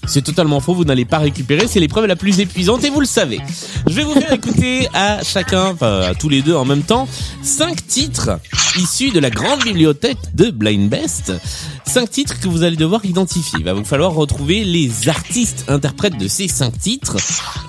[0.07, 3.07] C'est totalement faux, vous n'allez pas récupérer, c'est l'épreuve la plus épuisante et vous le
[3.07, 3.41] savez.
[3.87, 7.09] Je vais vous faire écouter à chacun, enfin à tous les deux en même temps,
[7.43, 8.39] cinq titres
[8.79, 11.33] issus de la grande bibliothèque de Blind Best.
[11.87, 13.59] Cinq titres que vous allez devoir identifier.
[13.61, 17.17] Il va vous falloir retrouver les artistes interprètes de ces cinq titres,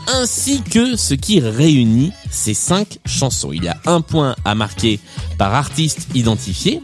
[0.08, 3.52] ainsi que ce qui réunit ces cinq chansons.
[3.54, 5.00] Il y a un point à marquer
[5.38, 6.82] par artiste identifié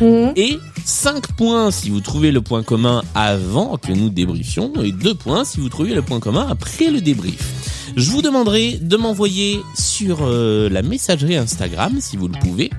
[0.00, 0.32] Mhm.
[0.36, 5.14] et 5 points si vous trouvez le point commun avant que nous débriefions et 2
[5.14, 7.62] points si vous trouvez le point commun après le débrief.
[7.96, 12.70] Je vous demanderai de m'envoyer sur euh, la messagerie Instagram, si vous le pouvez,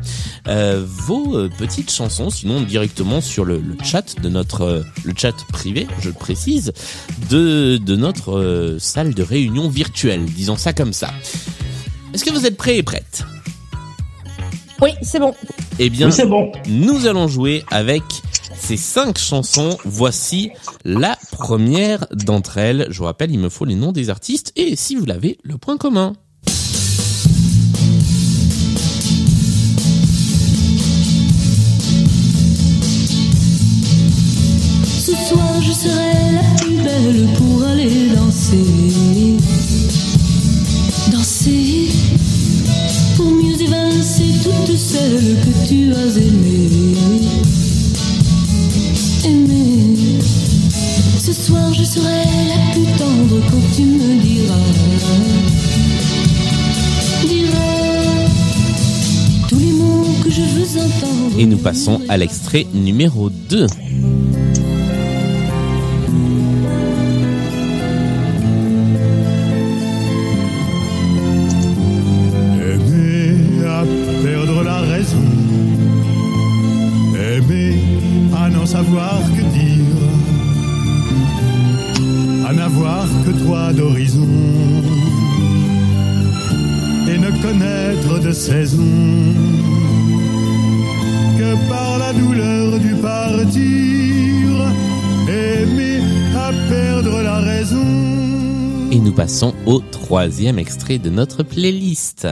[0.47, 5.87] euh, vos euh, petites chansons, sinon directement sur le, chat de notre le chat privé,
[6.01, 6.73] je le précise,
[7.29, 11.13] de de notre salle de réunion virtuelle, disons ça comme ça.
[12.13, 13.23] Est-ce que vous êtes prêts et prêtes?
[14.81, 15.33] Oui, c'est bon.
[15.79, 16.51] Eh bien, Oui, c'est bon.
[16.67, 18.03] nous allons jouer avec
[18.55, 19.77] ces cinq chansons.
[19.86, 20.51] Voici
[20.86, 22.88] la première d'entre elles.
[22.89, 25.57] Je vous rappelle, il me faut les noms des artistes et si vous l'avez, le
[25.57, 26.13] point commun.
[44.43, 46.97] Toutes celles que tu as aimées.
[49.25, 50.19] Aimées.
[51.17, 54.56] Ce soir, je serai la plus tendre quand tu me diras.
[57.25, 58.27] Diras
[59.47, 61.39] tous les mots que je veux entendre.
[61.39, 63.67] Et nous passons à l'extrait numéro 2.
[78.65, 79.84] Savoir que dire.
[82.47, 84.28] À n'avoir que toi d'horizon.
[87.10, 88.84] Et ne connaître de saison.
[91.38, 93.63] Que par la douleur du partir.
[95.28, 96.02] Aimer
[96.36, 98.89] à perdre la raison.
[98.91, 102.28] Et nous passons au troisième extrait de notre playlist.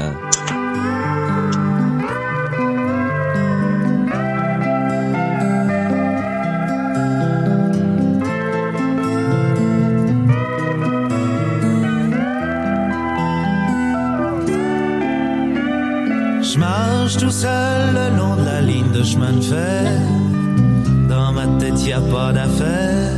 [19.52, 19.92] De chemin de fer.
[21.10, 23.18] Dans ma tête, y a pas d'affaire.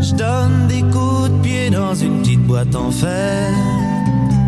[0.00, 3.50] Je donne des coups de pied dans une petite boîte en fer.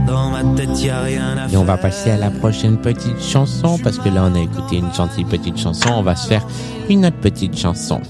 [0.07, 3.21] Dans ma tête, y a rien à Et on va passer à la prochaine petite
[3.21, 5.91] chanson parce que là on a écouté une gentille petite chanson.
[5.97, 6.47] On va se faire
[6.89, 8.01] une autre petite chanson.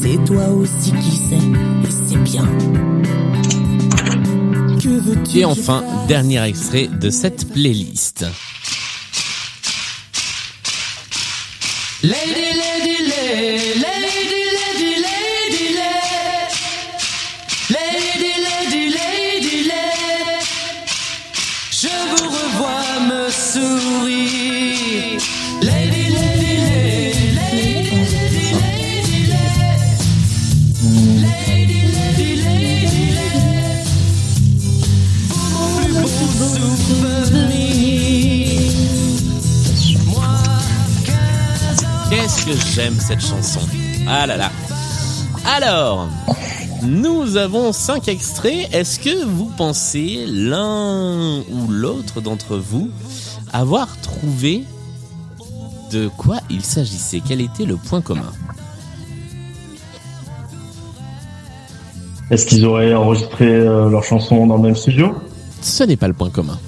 [0.00, 2.44] C'est toi aussi qui sais, et c'est bien.
[4.78, 8.24] Que Et enfin, dernier extrait de cette playlist.
[12.02, 12.67] Lady, lady, lady,
[42.48, 43.60] que j'aime cette chanson
[44.06, 44.50] Ah là là.
[45.44, 46.08] Alors,
[46.82, 48.72] nous avons cinq extraits.
[48.72, 52.90] Est-ce que vous pensez l'un ou l'autre d'entre vous
[53.52, 54.64] avoir trouvé
[55.92, 57.20] de quoi il s'agissait?
[57.26, 58.32] Quel était le point commun?
[62.30, 65.14] Est-ce qu'ils auraient enregistré euh, leur chanson dans le même studio?
[65.60, 66.58] Ce n'est pas le point commun.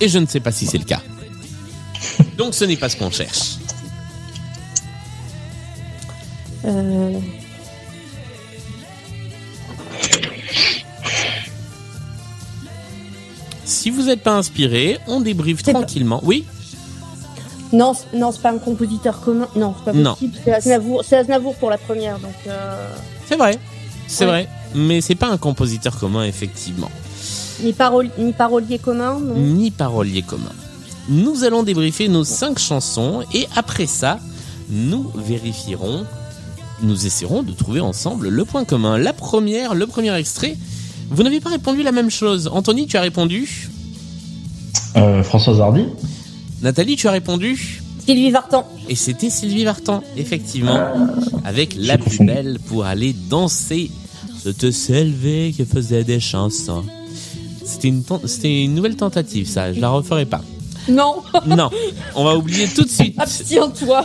[0.00, 1.00] Et je ne sais pas si c'est le cas.
[2.36, 3.58] Donc ce n'est pas ce qu'on cherche.
[6.68, 7.18] Euh,
[13.64, 16.20] Si vous n'êtes pas inspiré, on débriefe pas- tranquillement.
[16.24, 16.44] Oui
[17.72, 19.46] Non, non, c'est pas un compositeur commun.
[19.54, 20.38] Non, c'est pas possible.
[21.04, 22.32] C'est Aznavour, pour la première, donc.
[22.46, 22.88] Euh,
[23.28, 23.58] C'est vrai.
[24.06, 24.30] C'est Ouais.
[24.30, 24.48] vrai.
[24.74, 26.90] Mais c'est pas un compositeur commun, effectivement.
[27.60, 27.74] ni,
[28.18, 29.34] ni parolier commun, non.
[29.34, 30.52] Ni parolier commun.
[31.10, 34.18] Nous allons débriefer nos cinq chansons et après ça,
[34.70, 36.04] nous vérifierons,
[36.82, 38.98] nous essaierons de trouver ensemble le point commun.
[38.98, 40.56] La première, le premier extrait,
[41.10, 42.48] vous n'avez pas répondu la même chose.
[42.52, 43.68] Anthony, tu as répondu.
[44.96, 45.84] euh, Françoise Hardy
[46.62, 47.82] Nathalie, tu as répondu.
[48.04, 48.66] Sylvie Vartan.
[48.88, 50.80] Et c'était Sylvie Vartan, effectivement,
[51.44, 52.26] avec La plus confondu.
[52.32, 53.90] belle pour aller danser.
[54.42, 56.84] C'était Sylvie qui faisait des chansons.
[57.64, 58.02] C'était une,
[58.44, 59.72] une nouvelle tentative, ça.
[59.74, 60.42] Je la referai pas.
[60.88, 61.16] Non,
[61.46, 61.70] Non,
[62.14, 63.14] on va oublier tout de suite.
[63.18, 64.04] abstiens-toi.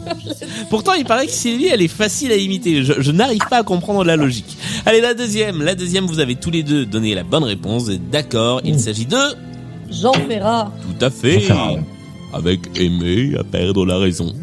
[0.70, 2.82] Pourtant, il paraît que Sylvie, elle est facile à imiter.
[2.82, 4.56] Je, je n'arrive pas à comprendre la logique.
[4.86, 5.62] Allez, la deuxième.
[5.62, 7.88] La deuxième, vous avez tous les deux donné la bonne réponse.
[8.10, 9.16] D'accord, il s'agit de...
[9.90, 10.70] Jean Ferrat.
[10.82, 11.40] Tout à fait.
[11.40, 11.76] Jean Ferrat.
[12.34, 14.34] Avec aimer à perdre la raison.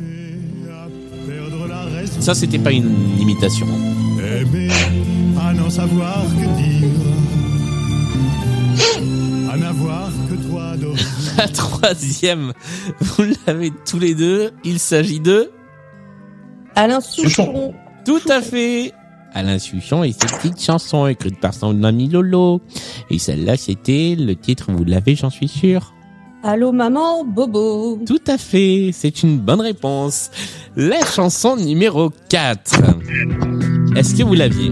[1.27, 2.19] Perdre la raison.
[2.21, 3.67] Ça, c'était pas une imitation.
[4.19, 4.69] Aimer
[5.39, 6.89] à n'en savoir que dire.
[11.37, 12.53] La troisième,
[12.99, 14.51] vous l'avez tous les deux.
[14.63, 15.51] Il s'agit de...
[16.75, 17.45] Alain Souchon.
[17.45, 17.73] Souchon.
[18.05, 18.93] Tout à fait.
[19.33, 22.61] Alain Souchon et cette petite chanson écrite par son ami Lolo.
[23.09, 25.93] Et celle-là, c'était le titre, vous l'avez, j'en suis sûr.
[26.43, 27.99] Allô maman, Bobo.
[28.05, 30.29] Tout à fait, c'est une bonne réponse.
[30.75, 32.81] La chanson numéro 4.
[33.95, 34.69] Est-ce que vous l'aviez?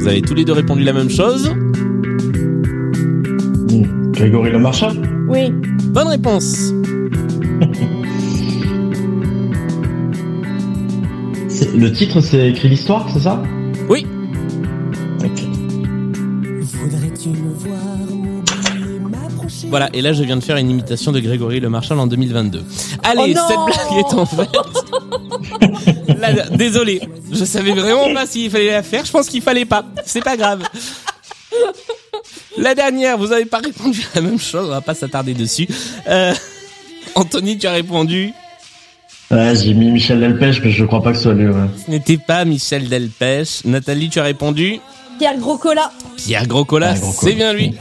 [0.00, 1.52] Vous avez tous les deux répondu la même chose?
[4.18, 4.96] Grégory Le Marchal
[5.28, 5.50] Oui.
[5.92, 6.72] Bonne réponse.
[11.74, 13.40] Le titre, c'est écrit l'histoire, c'est ça?
[13.88, 14.04] Oui.
[19.68, 22.64] Voilà, et là je viens de faire une imitation de Grégory Le Marchal en 2022.
[23.04, 24.48] Allez, Oh cette blague est en fait.
[26.18, 27.00] Là, désolé,
[27.30, 29.04] je savais vraiment pas s'il fallait la faire.
[29.04, 29.84] Je pense qu'il fallait pas.
[30.04, 30.62] C'est pas grave.
[32.58, 34.66] La dernière, vous avez pas répondu à la même chose.
[34.66, 35.68] On va pas s'attarder dessus.
[36.08, 36.34] Euh,
[37.14, 38.32] Anthony, tu as répondu.
[39.30, 41.68] Ouais, j'ai mis Michel Delpech, mais je crois pas que ce soit lui, ouais.
[41.84, 43.64] Ce n'était pas Michel Delpech.
[43.64, 44.80] Nathalie, tu as répondu.
[45.18, 45.92] Pierre Groscola.
[46.16, 47.30] Pierre Groscola, Ah, Groscola.
[47.30, 47.74] c'est bien lui.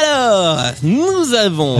[0.00, 1.76] Alors, nous avons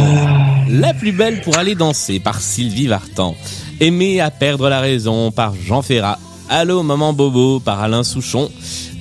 [0.70, 3.34] La plus belle pour aller danser par Sylvie Vartan.
[3.80, 6.18] Aimer à perdre la raison par Jean Ferrat.
[6.50, 8.50] Allô maman Bobo par Alain Souchon.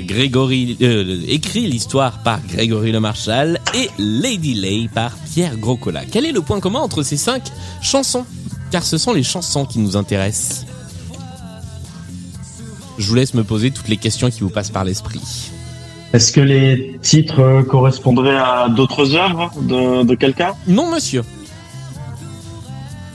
[0.01, 6.01] Grégory euh, écrit l'histoire par Grégory Le Marchal et Lady Lay par Pierre Groscola.
[6.05, 7.43] Quel est le point commun entre ces cinq
[7.81, 8.25] chansons?
[8.71, 10.65] Car ce sont les chansons qui nous intéressent.
[12.97, 15.21] Je vous laisse me poser toutes les questions qui vous passent par l'esprit.
[16.13, 20.53] Est-ce que les titres correspondraient à d'autres œuvres de, de quelqu'un?
[20.67, 21.23] Non monsieur.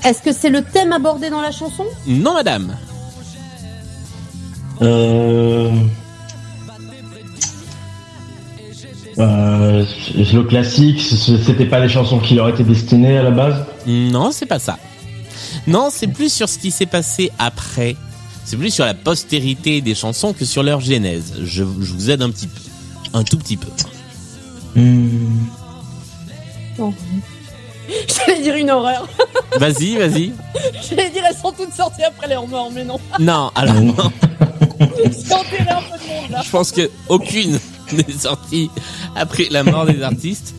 [0.04, 1.84] Est-ce que c'est le thème abordé dans la chanson?
[2.06, 2.76] Non madame.
[4.82, 5.70] Euh...
[9.18, 9.84] Euh,
[10.16, 13.64] le classique, c'était pas les chansons qui leur étaient destinées à la base?
[13.86, 14.78] Non, c'est pas ça.
[15.66, 17.96] Non, c'est plus sur ce qui s'est passé après.
[18.44, 21.34] C'est plus sur la postérité des chansons que sur leur genèse.
[21.44, 22.60] Je, je vous aide un petit peu.
[23.14, 23.68] Un tout petit peu.
[26.78, 26.94] Non.
[28.08, 29.06] J'allais dire une horreur.
[29.58, 30.32] Vas-y, vas-y.
[30.88, 32.98] J'allais dire elles sont toutes sorties après leur mort, mais non.
[33.18, 33.94] Non, alors non.
[35.12, 36.40] C'est enterré un peu de monde là.
[36.42, 37.58] Je pense que aucune
[37.96, 38.70] n'est sortie
[39.16, 40.54] après la mort des artistes.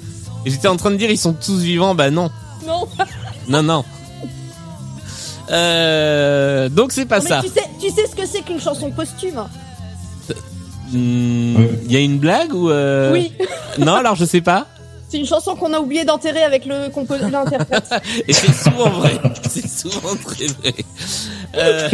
[0.45, 2.29] Et J'étais en train de dire ils sont tous vivants, bah non.
[2.65, 2.87] Non.
[3.47, 3.85] Non, non.
[5.51, 7.41] Euh, donc c'est pas mais ça.
[7.41, 9.43] tu sais, tu sais ce que c'est qu'une chanson posthume
[10.93, 13.11] Il y a une blague ou euh...
[13.11, 13.33] Oui.
[13.77, 14.67] Non, alors je sais pas.
[15.09, 16.89] C'est une chanson qu'on a oublié d'enterrer avec le
[17.29, 17.87] l'interprète.
[18.27, 19.11] Et c'est souvent vrai.
[19.47, 20.73] C'est souvent très vrai.
[21.55, 21.87] Euh...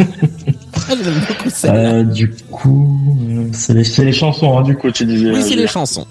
[1.04, 1.78] J'aime beaucoup celle-là.
[1.78, 2.98] Euh, du coup,
[3.52, 5.30] c'est les, c'est les chansons, hein, du coup, tu disais.
[5.32, 6.06] Oui, c'est les chansons.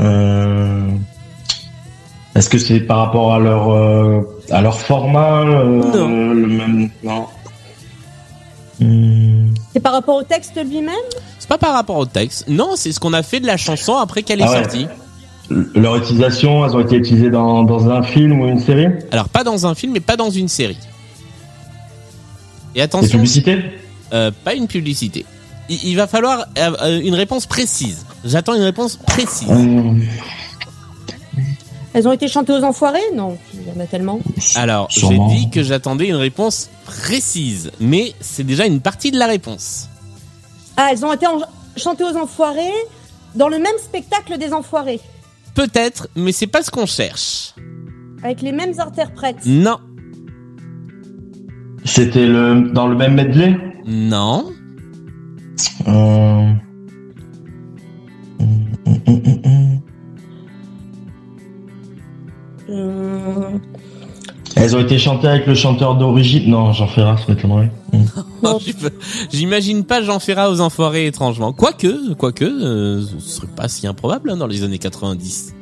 [0.00, 0.88] Euh,
[2.34, 4.20] Est-ce que c'est par rapport à leur euh,
[4.50, 5.64] à leur format euh,
[5.94, 6.34] Non.
[6.34, 6.90] le même?
[7.02, 7.26] Non.
[8.80, 9.54] Hmm.
[9.72, 10.92] C'est par rapport au texte lui-même?
[11.38, 12.46] C'est pas par rapport au texte.
[12.48, 14.62] Non, c'est ce qu'on a fait de la chanson après qu'elle est Ah ouais.
[14.64, 14.86] sortie.
[15.74, 18.88] Leur utilisation, elles ont été utilisées dans, dans un film ou une série?
[19.12, 20.76] Alors pas dans un film, mais pas dans une série.
[22.76, 23.58] Et Des attention, publicités
[24.12, 25.24] euh, pas une publicité.
[25.68, 28.06] Il, il va falloir euh, une réponse précise.
[28.24, 29.48] J'attends une réponse précise.
[29.50, 29.94] Euh,
[31.92, 33.00] Elles ont été chantées aux enfoirés?
[33.14, 34.20] Non, il y en a tellement.
[34.54, 39.26] Alors, j'ai dit que j'attendais une réponse précise, mais c'est déjà une partie de la
[39.26, 39.88] réponse.
[40.76, 41.40] Ah, elles ont été en-
[41.76, 42.70] chantées aux enfoirés
[43.34, 45.00] dans le même spectacle des enfoirés,
[45.54, 47.54] Peut-être, mais c'est pas ce qu'on cherche.
[48.22, 49.46] avec les mêmes interprètes?
[49.46, 49.78] Non,
[51.86, 53.56] C'était le dans le même medley?
[53.86, 54.52] Non,
[55.88, 56.52] Euh.
[62.68, 63.58] Euh,
[64.56, 66.50] Elles ont été chantées avec le chanteur d'origine.
[66.50, 67.16] Non, Jean Ferrat.
[67.26, 67.32] Je
[68.72, 68.90] peux-
[69.32, 71.52] J'imagine pas Jean Ferrat aux enfoirés étrangement.
[71.52, 75.54] Quoique, quoique, euh, ce serait pas si improbable hein, dans les années 90.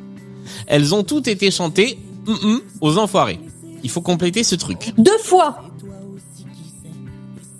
[0.67, 1.99] Elles ont toutes été chantées
[2.81, 3.39] aux enfoirés.
[3.83, 4.93] Il faut compléter ce truc.
[4.97, 5.59] Deux fois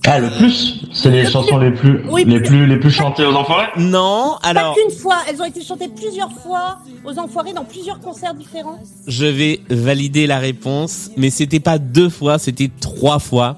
[0.07, 3.33] Ah, le plus C'est les chansons les plus, Oui, les plus- les plus chantées aux
[3.33, 7.65] enfoirés Non, alors Pas qu'une fois, elles ont été chantées plusieurs fois aux enfoirés dans
[7.65, 8.79] plusieurs concerts différents.
[9.07, 13.57] je vais valider la réponse, mais c'était pas deux fois, c'était trois fois.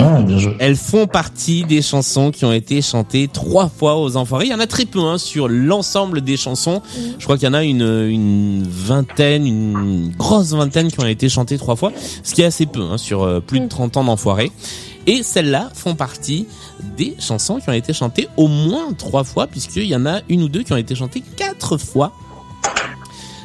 [0.00, 0.54] Ah, bien joué.
[0.60, 4.44] Elles font partie des chansons qui ont été chantées trois fois aux enfoirés.
[4.44, 6.82] Il y en a très peu hein, sur l'ensemble des chansons.
[7.18, 11.28] Je crois qu'il y en a une, une vingtaine, une grosse vingtaine qui ont été
[11.28, 11.90] chantées trois fois,
[12.22, 14.52] ce qui est assez peu hein, sur euh, plus de 30 ans d'enfoirés.
[15.08, 16.46] Et celles-là font partie
[16.98, 20.42] des chansons qui ont été chantées au moins trois fois, puisqu'il y en a une
[20.42, 22.12] ou deux qui ont été chantées quatre fois.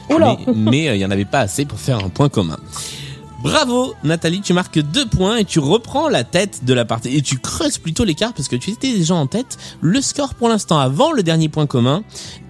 [0.09, 2.57] Oula Mais euh, il y en avait pas assez pour faire un point commun.
[3.41, 7.15] Bravo Nathalie, tu marques deux points et tu reprends la tête de la partie.
[7.15, 9.57] Et tu creuses plutôt l'écart parce que tu étais déjà en tête.
[9.79, 12.03] Le score pour l'instant avant le dernier point commun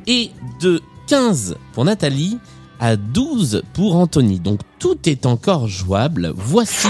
[0.08, 2.40] est de 15 pour Nathalie
[2.80, 4.40] à 12 pour Anthony.
[4.40, 6.34] Donc tout est encore jouable.
[6.36, 6.90] Voici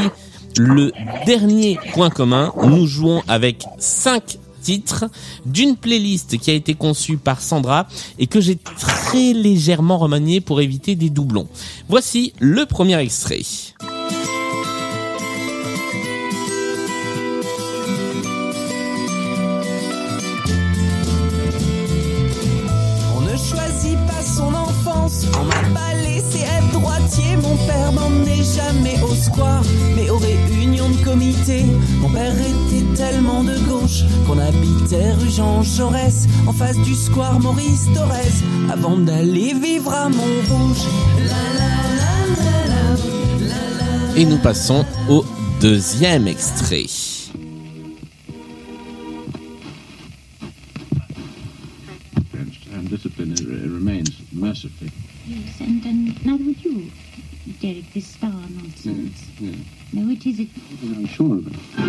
[0.57, 0.91] le
[1.25, 2.53] dernier point commun.
[2.63, 5.05] Nous jouons avec 5 titres
[5.45, 7.87] d'une playlist qui a été conçue par Sandra
[8.17, 11.47] et que j'ai très légèrement remanié pour éviter des doublons.
[11.89, 13.41] Voici le premier extrait.
[24.07, 25.25] Pas son enfance.
[25.39, 26.02] On
[27.41, 29.63] Mon père m'emmenait jamais au square,
[29.95, 31.63] mais aux réunions de comité.
[31.99, 37.39] Mon père était tellement de gauche qu'on habitait rue Jean Jaurès, en face du square
[37.39, 40.87] Maurice Torres, avant d'aller vivre à Montrouge.
[44.15, 45.23] Et nous passons au
[45.59, 47.12] deuxième extrait.
[61.13, 61.82] I'm sure of it.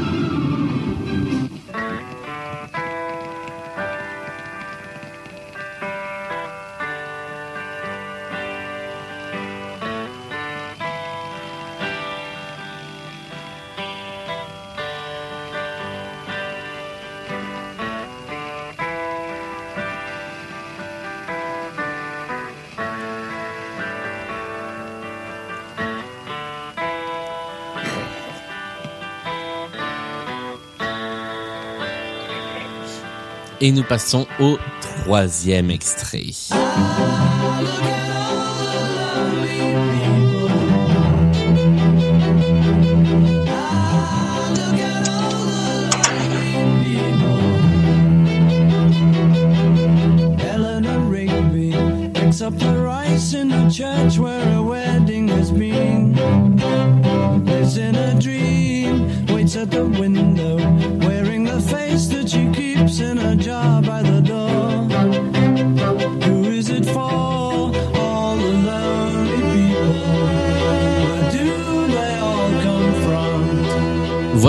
[33.64, 36.32] Et nous passons au troisième extrait.
[36.50, 38.03] Eleanor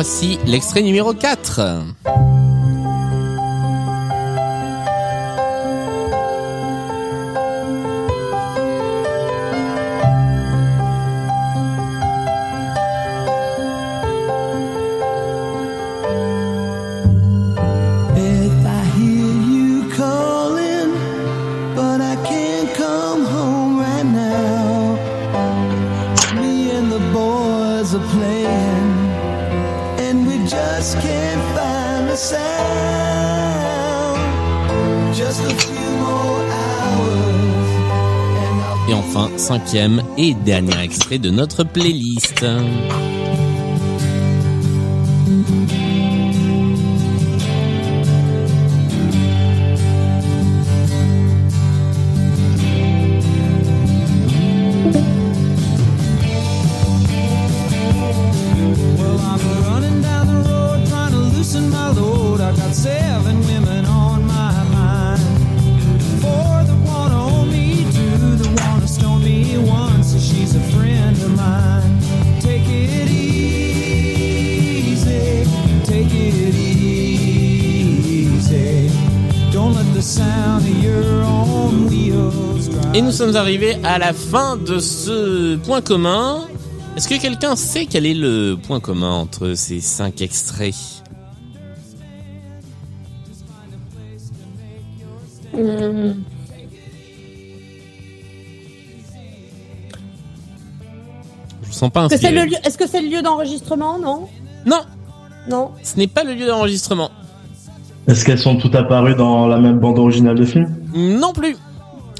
[0.08, 1.62] Voici l'extrait numéro 4.
[39.46, 42.44] Cinquième et dernier extrait de notre playlist.
[82.96, 86.46] Et nous sommes arrivés à la fin de ce point commun.
[86.96, 90.74] Est-ce que quelqu'un sait quel est le point commun entre ces cinq extraits?
[95.54, 96.24] Hum,
[101.68, 104.30] Je sens pas Est-ce que c'est le lieu, est-ce que c'est le lieu d'enregistrement, non?
[104.66, 104.82] Non,
[105.50, 105.72] Non.
[105.84, 107.12] ce n'est pas le lieu d'enregistrement.
[108.08, 110.74] Est-ce qu'elles sont toutes apparues dans la même bande originale de film?
[110.94, 111.58] Non plus.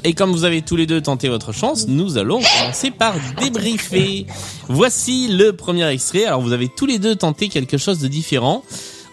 [0.06, 4.24] Et comme vous avez tous les deux tenté votre chance, nous allons commencer par débriefer.
[4.68, 6.26] Voici le premier extrait.
[6.26, 8.62] Alors vous avez tous les deux tenté quelque chose de différent.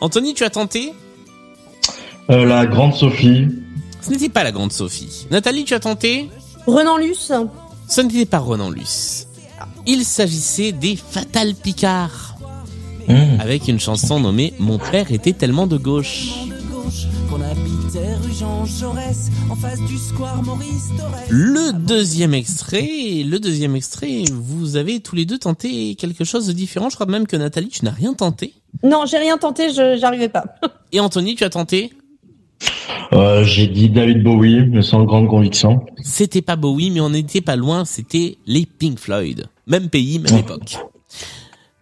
[0.02, 0.94] Anthony, tu as tenté?
[2.30, 3.48] Euh, La grande Sophie.
[4.02, 5.26] Ce n'était pas la grande Sophie.
[5.32, 6.30] Nathalie, tu as tenté?
[6.68, 7.32] Renan Luce
[7.88, 9.26] Ce n'était pas Ronan Luce.
[9.88, 12.36] Il s'agissait des Fatal Picard.
[13.08, 13.39] Mmh.
[13.39, 16.30] Avec une chanson nommée Mon père était tellement de gauche.
[21.30, 26.54] Le deuxième extrait, le deuxième extrait, vous avez tous les deux tenté quelque chose de
[26.54, 26.90] différent.
[26.90, 28.54] Je crois même que Nathalie, tu n'as rien tenté.
[28.84, 30.46] Non, j'ai rien tenté, je j'arrivais pas.
[30.92, 31.92] Et Anthony, tu as tenté?
[33.12, 35.86] Euh, j'ai dit David Bowie, mais sans grande conviction.
[36.02, 39.48] C'était pas Bowie, mais on n'était pas loin, c'était les Pink Floyd.
[39.68, 40.78] Même pays, même époque.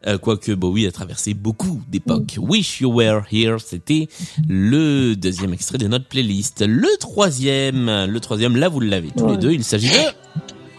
[0.07, 2.37] Euh, quoique Bowie a traversé beaucoup d'époques.
[2.39, 4.07] Wish You Were Here, c'était
[4.49, 6.63] le deuxième extrait de notre playlist.
[6.67, 9.93] Le troisième, le troisième, là vous l'avez tous les deux, il s'agit de...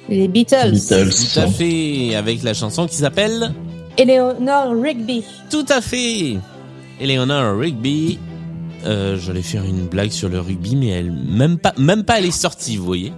[0.09, 0.77] Les Beatles.
[0.89, 3.55] Tout à fait, avec la chanson qui s'appelle...
[3.97, 5.23] Eleanor Rigby.
[5.51, 6.39] Tout à fait
[7.01, 8.18] Eleanor Rigby.
[8.85, 12.25] Euh, J'allais faire une blague sur le rugby, mais elle, même pas, même pas elle
[12.25, 13.12] est sortie, vous voyez.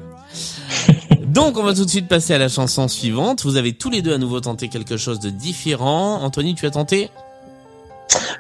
[1.35, 3.43] Donc, on va tout de suite passer à la chanson suivante.
[3.43, 6.23] Vous avez tous les deux à nouveau tenté quelque chose de différent.
[6.23, 7.11] Anthony, tu as tenté?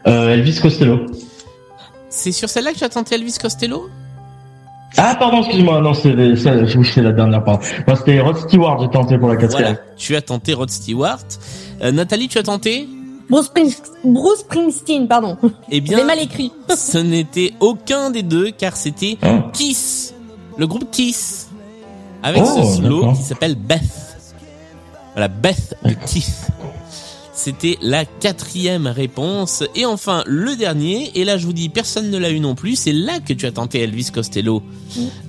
[0.06, 1.00] Euh, Elvis Costello.
[2.08, 3.88] C'est sur celle-là que tu as tenté Elvis Costello?
[4.96, 7.60] Ah pardon, excuse-moi, non c'est la dernière pardon.
[7.84, 9.72] Moi c'était Rod Stewart, j'ai tenté pour la quatrième.
[9.74, 11.18] Voilà, tu as tenté Rod Stewart.
[11.82, 12.88] Euh, Nathalie, tu as tenté?
[13.28, 13.50] Bruce,
[14.04, 15.36] Bruce Springsteen, pardon.
[15.68, 16.52] Eh bien, mal écrit.
[16.76, 19.46] ce n'était aucun des deux, car c'était Hein?
[19.52, 20.14] Kiss,
[20.58, 21.48] le groupe Kiss,
[22.24, 23.82] avec Oh, ce slow qui s'appelle Beth.
[25.12, 26.48] Voilà, Beth de Keith.
[27.36, 29.62] C'était la quatrième réponse.
[29.74, 32.74] Et enfin, le dernier, et là je vous dis, personne ne l'a eu non plus,
[32.76, 34.62] c'est là que tu as tenté Elvis Costello,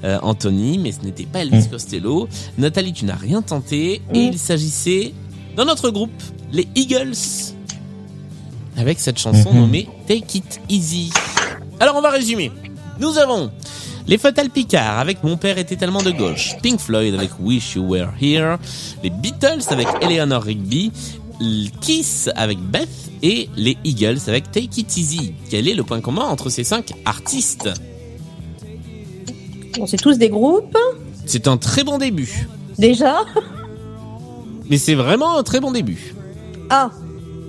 [0.04, 1.70] euh, Anthony, mais ce n'était pas Elvis Mm.
[1.72, 2.28] Costello.
[2.58, 5.14] Nathalie, tu n'as rien tenté, et il s'agissait,
[5.58, 6.12] dans notre groupe,
[6.52, 7.14] les Eagles,
[8.78, 9.60] avec cette chanson Mhm.
[9.60, 11.12] nommée Take It Easy.
[11.80, 12.52] Alors on va résumer.
[13.00, 13.52] Nous avons
[14.08, 17.84] les Fatal Picard avec Mon père était tellement de gauche, Pink Floyd avec Wish You
[17.84, 18.58] Were Here,
[19.04, 20.92] les Beatles avec Eleanor Rigby,
[21.82, 22.90] Kiss avec Beth.
[23.24, 25.34] Et les Eagles avec Take It Easy.
[25.50, 27.70] Quel est le point commun entre ces cinq artistes
[29.76, 30.78] Bon, c'est tous des groupes,
[31.26, 32.48] C'est un très bon début,
[32.78, 33.22] déjà.
[34.70, 36.14] mais c'est vraiment un très bon début.
[36.70, 36.92] Ah,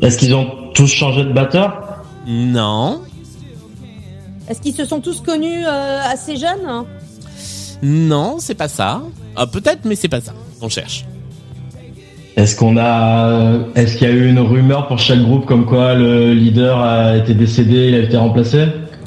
[0.00, 2.02] Est-ce qu'ils ont tous changé de batteur?
[2.26, 3.02] Non,
[4.48, 6.86] est-ce qu'ils se sont tous connus euh, assez jeunes
[7.82, 9.02] non, c'est pas ça.
[9.34, 10.32] Ah, peut-être, mais c'est pas ça.
[10.60, 11.04] On cherche.
[12.36, 15.94] Est-ce qu'on a est-ce qu'il y a eu une rumeur pour chaque groupe comme quoi
[15.94, 18.66] le leader a été décédé, il a été remplacé?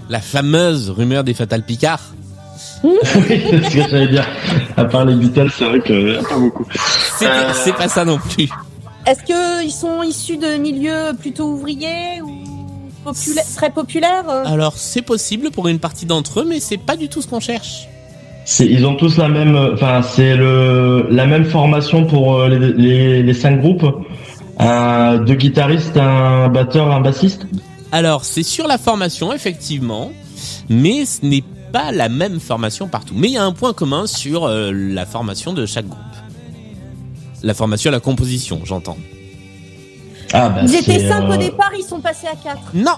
[0.10, 2.02] La fameuse rumeur des Fatal Picard.
[2.84, 4.28] Oui, c'est ce que j'allais dire.
[4.78, 6.66] À part les Beatles, c'est vrai que pas beaucoup.
[7.54, 8.50] C'est pas ça non plus.
[9.06, 12.39] Est-ce qu'ils sont issus de milieux plutôt ouvriers ou
[13.06, 16.96] popula- très populaires euh Alors c'est possible pour une partie d'entre eux, mais c'est pas
[16.96, 17.88] du tout ce qu'on cherche.
[18.60, 23.24] Ils ont tous la même, enfin c'est le la même formation pour euh, les, les,
[23.24, 23.86] les cinq groupes.
[24.58, 27.46] Un, deux guitaristes, un batteur, un bassiste.
[27.92, 30.12] Alors c'est sur la formation effectivement,
[30.68, 33.14] mais ce n'est pas la même formation partout.
[33.16, 36.00] Mais il y a un point commun sur euh, la formation de chaque groupe.
[37.44, 38.98] La formation, la composition, j'entends.
[40.34, 42.62] Ah bah Ils étaient c'est, cinq euh, au départ, ils sont passés à quatre.
[42.74, 42.96] Non,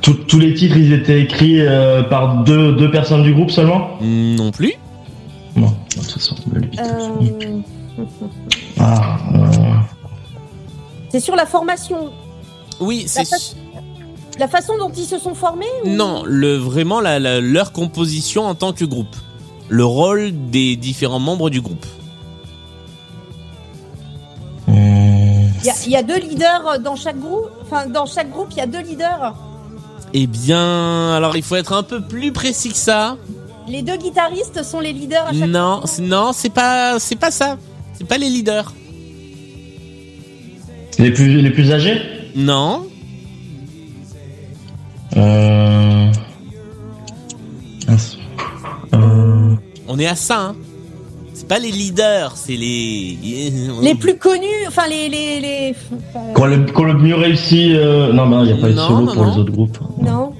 [0.00, 3.90] tous- tous les titres, ils étaient écrits euh, par deux deux personnes du groupe seulement?
[4.00, 4.74] non plus.
[5.56, 6.82] Non, de toute façon, les Beatles.
[6.84, 7.58] Euh,
[8.80, 9.38] Ah, euh,
[11.10, 12.10] C'est sur la formation,
[12.80, 13.36] Oui, c'est fa-
[14.38, 18.44] la façon dont ils se sont formés ou- non le vraiment la, la- leur composition
[18.46, 19.16] en tant que groupe,
[19.68, 21.84] le rôle des différents membres du groupe.
[25.60, 27.50] Il y, a, il y a deux leaders dans chaque groupe.
[27.62, 29.34] Enfin, dans chaque groupe, il y a deux leaders.
[30.14, 33.16] Eh bien, alors il faut être un peu plus précis que ça.
[33.66, 37.30] Les deux guitaristes sont les leaders à chaque Non, c'est- non, c'est pas, c'est pas
[37.30, 37.58] ça.
[37.94, 38.72] C'est pas les leaders.
[40.98, 42.00] les plus les plus âgés?
[42.34, 42.86] Non.
[45.16, 46.10] Euh...
[48.94, 49.54] Euh,
[49.86, 50.38] On est à ça.
[50.40, 50.56] Hein.
[51.48, 53.16] Pas les leaders, c'est les.
[53.82, 55.74] Les plus connus, enfin les les les.
[56.34, 56.44] Qu'on
[56.84, 57.72] le, mieux réussi.
[57.74, 58.12] Euh...
[58.12, 59.32] Non, mais il n'y a pas eu de solo non, pour non.
[59.32, 59.78] les autres groupes.
[60.02, 60.32] non.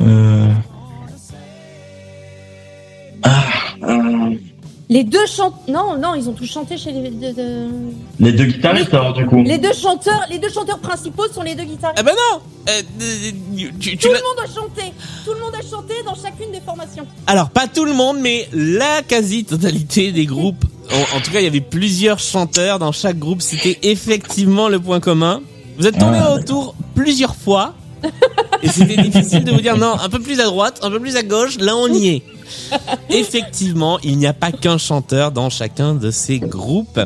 [0.00, 0.43] Euh...
[4.94, 5.58] Les deux chanteurs.
[5.66, 7.32] Non, non, ils ont tous chanté chez les deux.
[7.32, 7.68] deux-
[8.20, 9.42] Les deux guitaristes, alors, du coup.
[9.42, 11.98] Les deux chanteurs, les deux chanteurs principaux sont les deux guitaristes.
[11.98, 12.40] Ah bah non.
[12.68, 13.30] Euh, euh,
[13.80, 14.82] tu- tu Tout le monde a chanté.
[15.24, 17.04] Tout le monde a chanté dans chacune des formations.
[17.26, 20.64] Alors pas tout le monde, mais la quasi-totalité des groupes.
[20.92, 23.42] En, en tout cas, il y avait plusieurs chanteurs dans chaque groupe.
[23.42, 25.40] C'était effectivement le point commun.
[25.76, 27.74] Vous êtes tourné Ah, autour plusieurs fois.
[28.62, 31.16] Et c'était difficile de vous dire non, un peu plus à droite, un peu plus
[31.16, 32.22] à gauche, là on y est.
[33.10, 37.00] Effectivement, il n'y a pas qu'un chanteur dans chacun de ces groupes.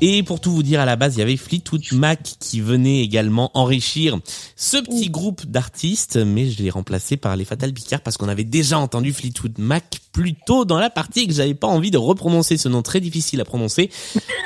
[0.00, 3.00] Et pour tout vous dire, à la base, il y avait Fleetwood Mac qui venait
[3.00, 4.18] également enrichir
[4.56, 8.44] ce petit groupe d'artistes, mais je l'ai remplacé par les Fatal Picard parce qu'on avait
[8.44, 11.96] déjà entendu Fleetwood Mac plus tôt dans la partie et que j'avais pas envie de
[11.96, 13.90] reprononcer ce nom très difficile à prononcer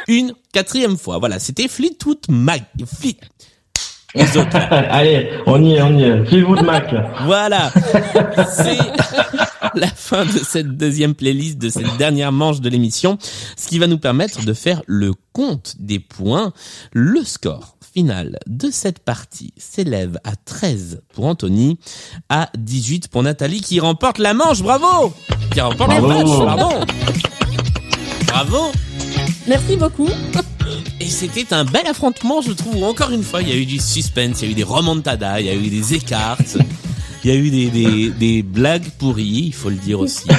[0.06, 1.18] une quatrième fois.
[1.18, 2.64] Voilà, c'était Fleetwood Mac.
[2.86, 3.16] Fleet...
[4.14, 4.66] Les autres, là.
[4.90, 6.24] Allez, on y est, on y est.
[6.24, 6.94] Fleetwood Mac.
[7.24, 7.70] Voilà,
[8.50, 8.78] c'est
[9.74, 13.18] la fin de cette deuxième playlist, de cette dernière manche de l'émission,
[13.56, 16.52] ce qui va nous permettre de faire le compte des points.
[16.92, 21.78] Le score final de cette partie s'élève à 13 pour Anthony,
[22.28, 25.12] à 18 pour Nathalie qui remporte la manche, bravo
[25.52, 26.08] Qui remporte Bravo.
[26.08, 26.86] le match, pardon
[28.26, 28.72] Bravo
[29.46, 30.08] Merci beaucoup.
[31.00, 32.82] Et c'était un bel affrontement, je trouve.
[32.84, 35.40] Encore une fois, il y a eu du suspense, il y a eu des remontadas,
[35.40, 36.38] il y a eu des écarts,
[37.24, 40.26] il y a eu des, des, des blagues pourries, il faut le dire aussi.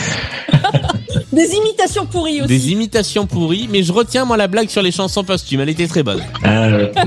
[1.31, 2.47] Des imitations pourries aussi.
[2.47, 5.87] Des imitations pourries, mais je retiens moi la blague sur les chansons posthumes, elle était
[5.87, 6.21] très bonne.
[6.45, 6.91] Euh,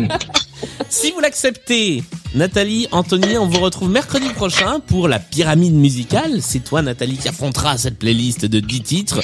[0.88, 2.02] Si vous l'acceptez,
[2.34, 6.40] Nathalie, Anthony, on vous retrouve mercredi prochain pour la pyramide musicale.
[6.40, 9.20] C'est toi, Nathalie, qui affrontera cette playlist de 10 titres.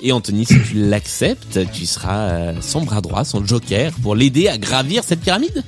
[0.00, 4.46] Et Anthony, si tu l'acceptes, tu seras euh, son bras droit, son joker, pour l'aider
[4.46, 5.64] à gravir cette pyramide.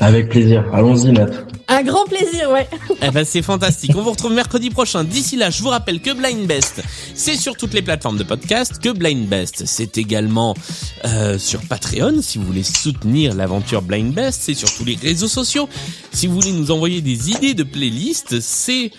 [0.00, 0.64] Avec plaisir.
[0.72, 1.28] Allons-y, Nat.
[1.68, 2.68] Un grand plaisir, ouais.
[3.00, 3.92] Eh ben c'est fantastique.
[3.94, 5.04] On vous retrouve mercredi prochain.
[5.04, 6.82] D'ici là, je vous rappelle que Blind Best,
[7.14, 8.80] c'est sur toutes les plateformes de podcast.
[8.82, 10.56] Que Blind Best, c'est également
[11.04, 12.22] euh, sur Patreon.
[12.22, 15.68] Si vous voulez soutenir l'aventure Blind Best, c'est sur tous les réseaux sociaux.
[16.12, 18.90] Si vous voulez nous envoyer des idées de playlists, c'est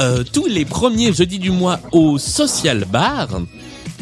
[0.00, 3.28] euh, tous les premiers jeudis du mois au Social Bar.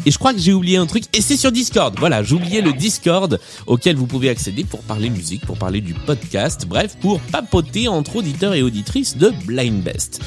[0.05, 1.95] Et je crois que j'ai oublié un truc, et c'est sur Discord.
[1.99, 5.93] Voilà, j'ai oublié le Discord auquel vous pouvez accéder pour parler musique, pour parler du
[5.93, 10.21] podcast, bref, pour papoter entre auditeurs et auditrices de Blind Best.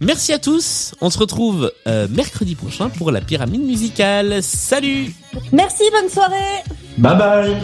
[0.00, 4.42] Merci à tous, on se retrouve euh, mercredi prochain pour la pyramide musicale.
[4.42, 5.12] Salut
[5.52, 6.62] Merci, bonne soirée.
[6.98, 7.56] Bye bye.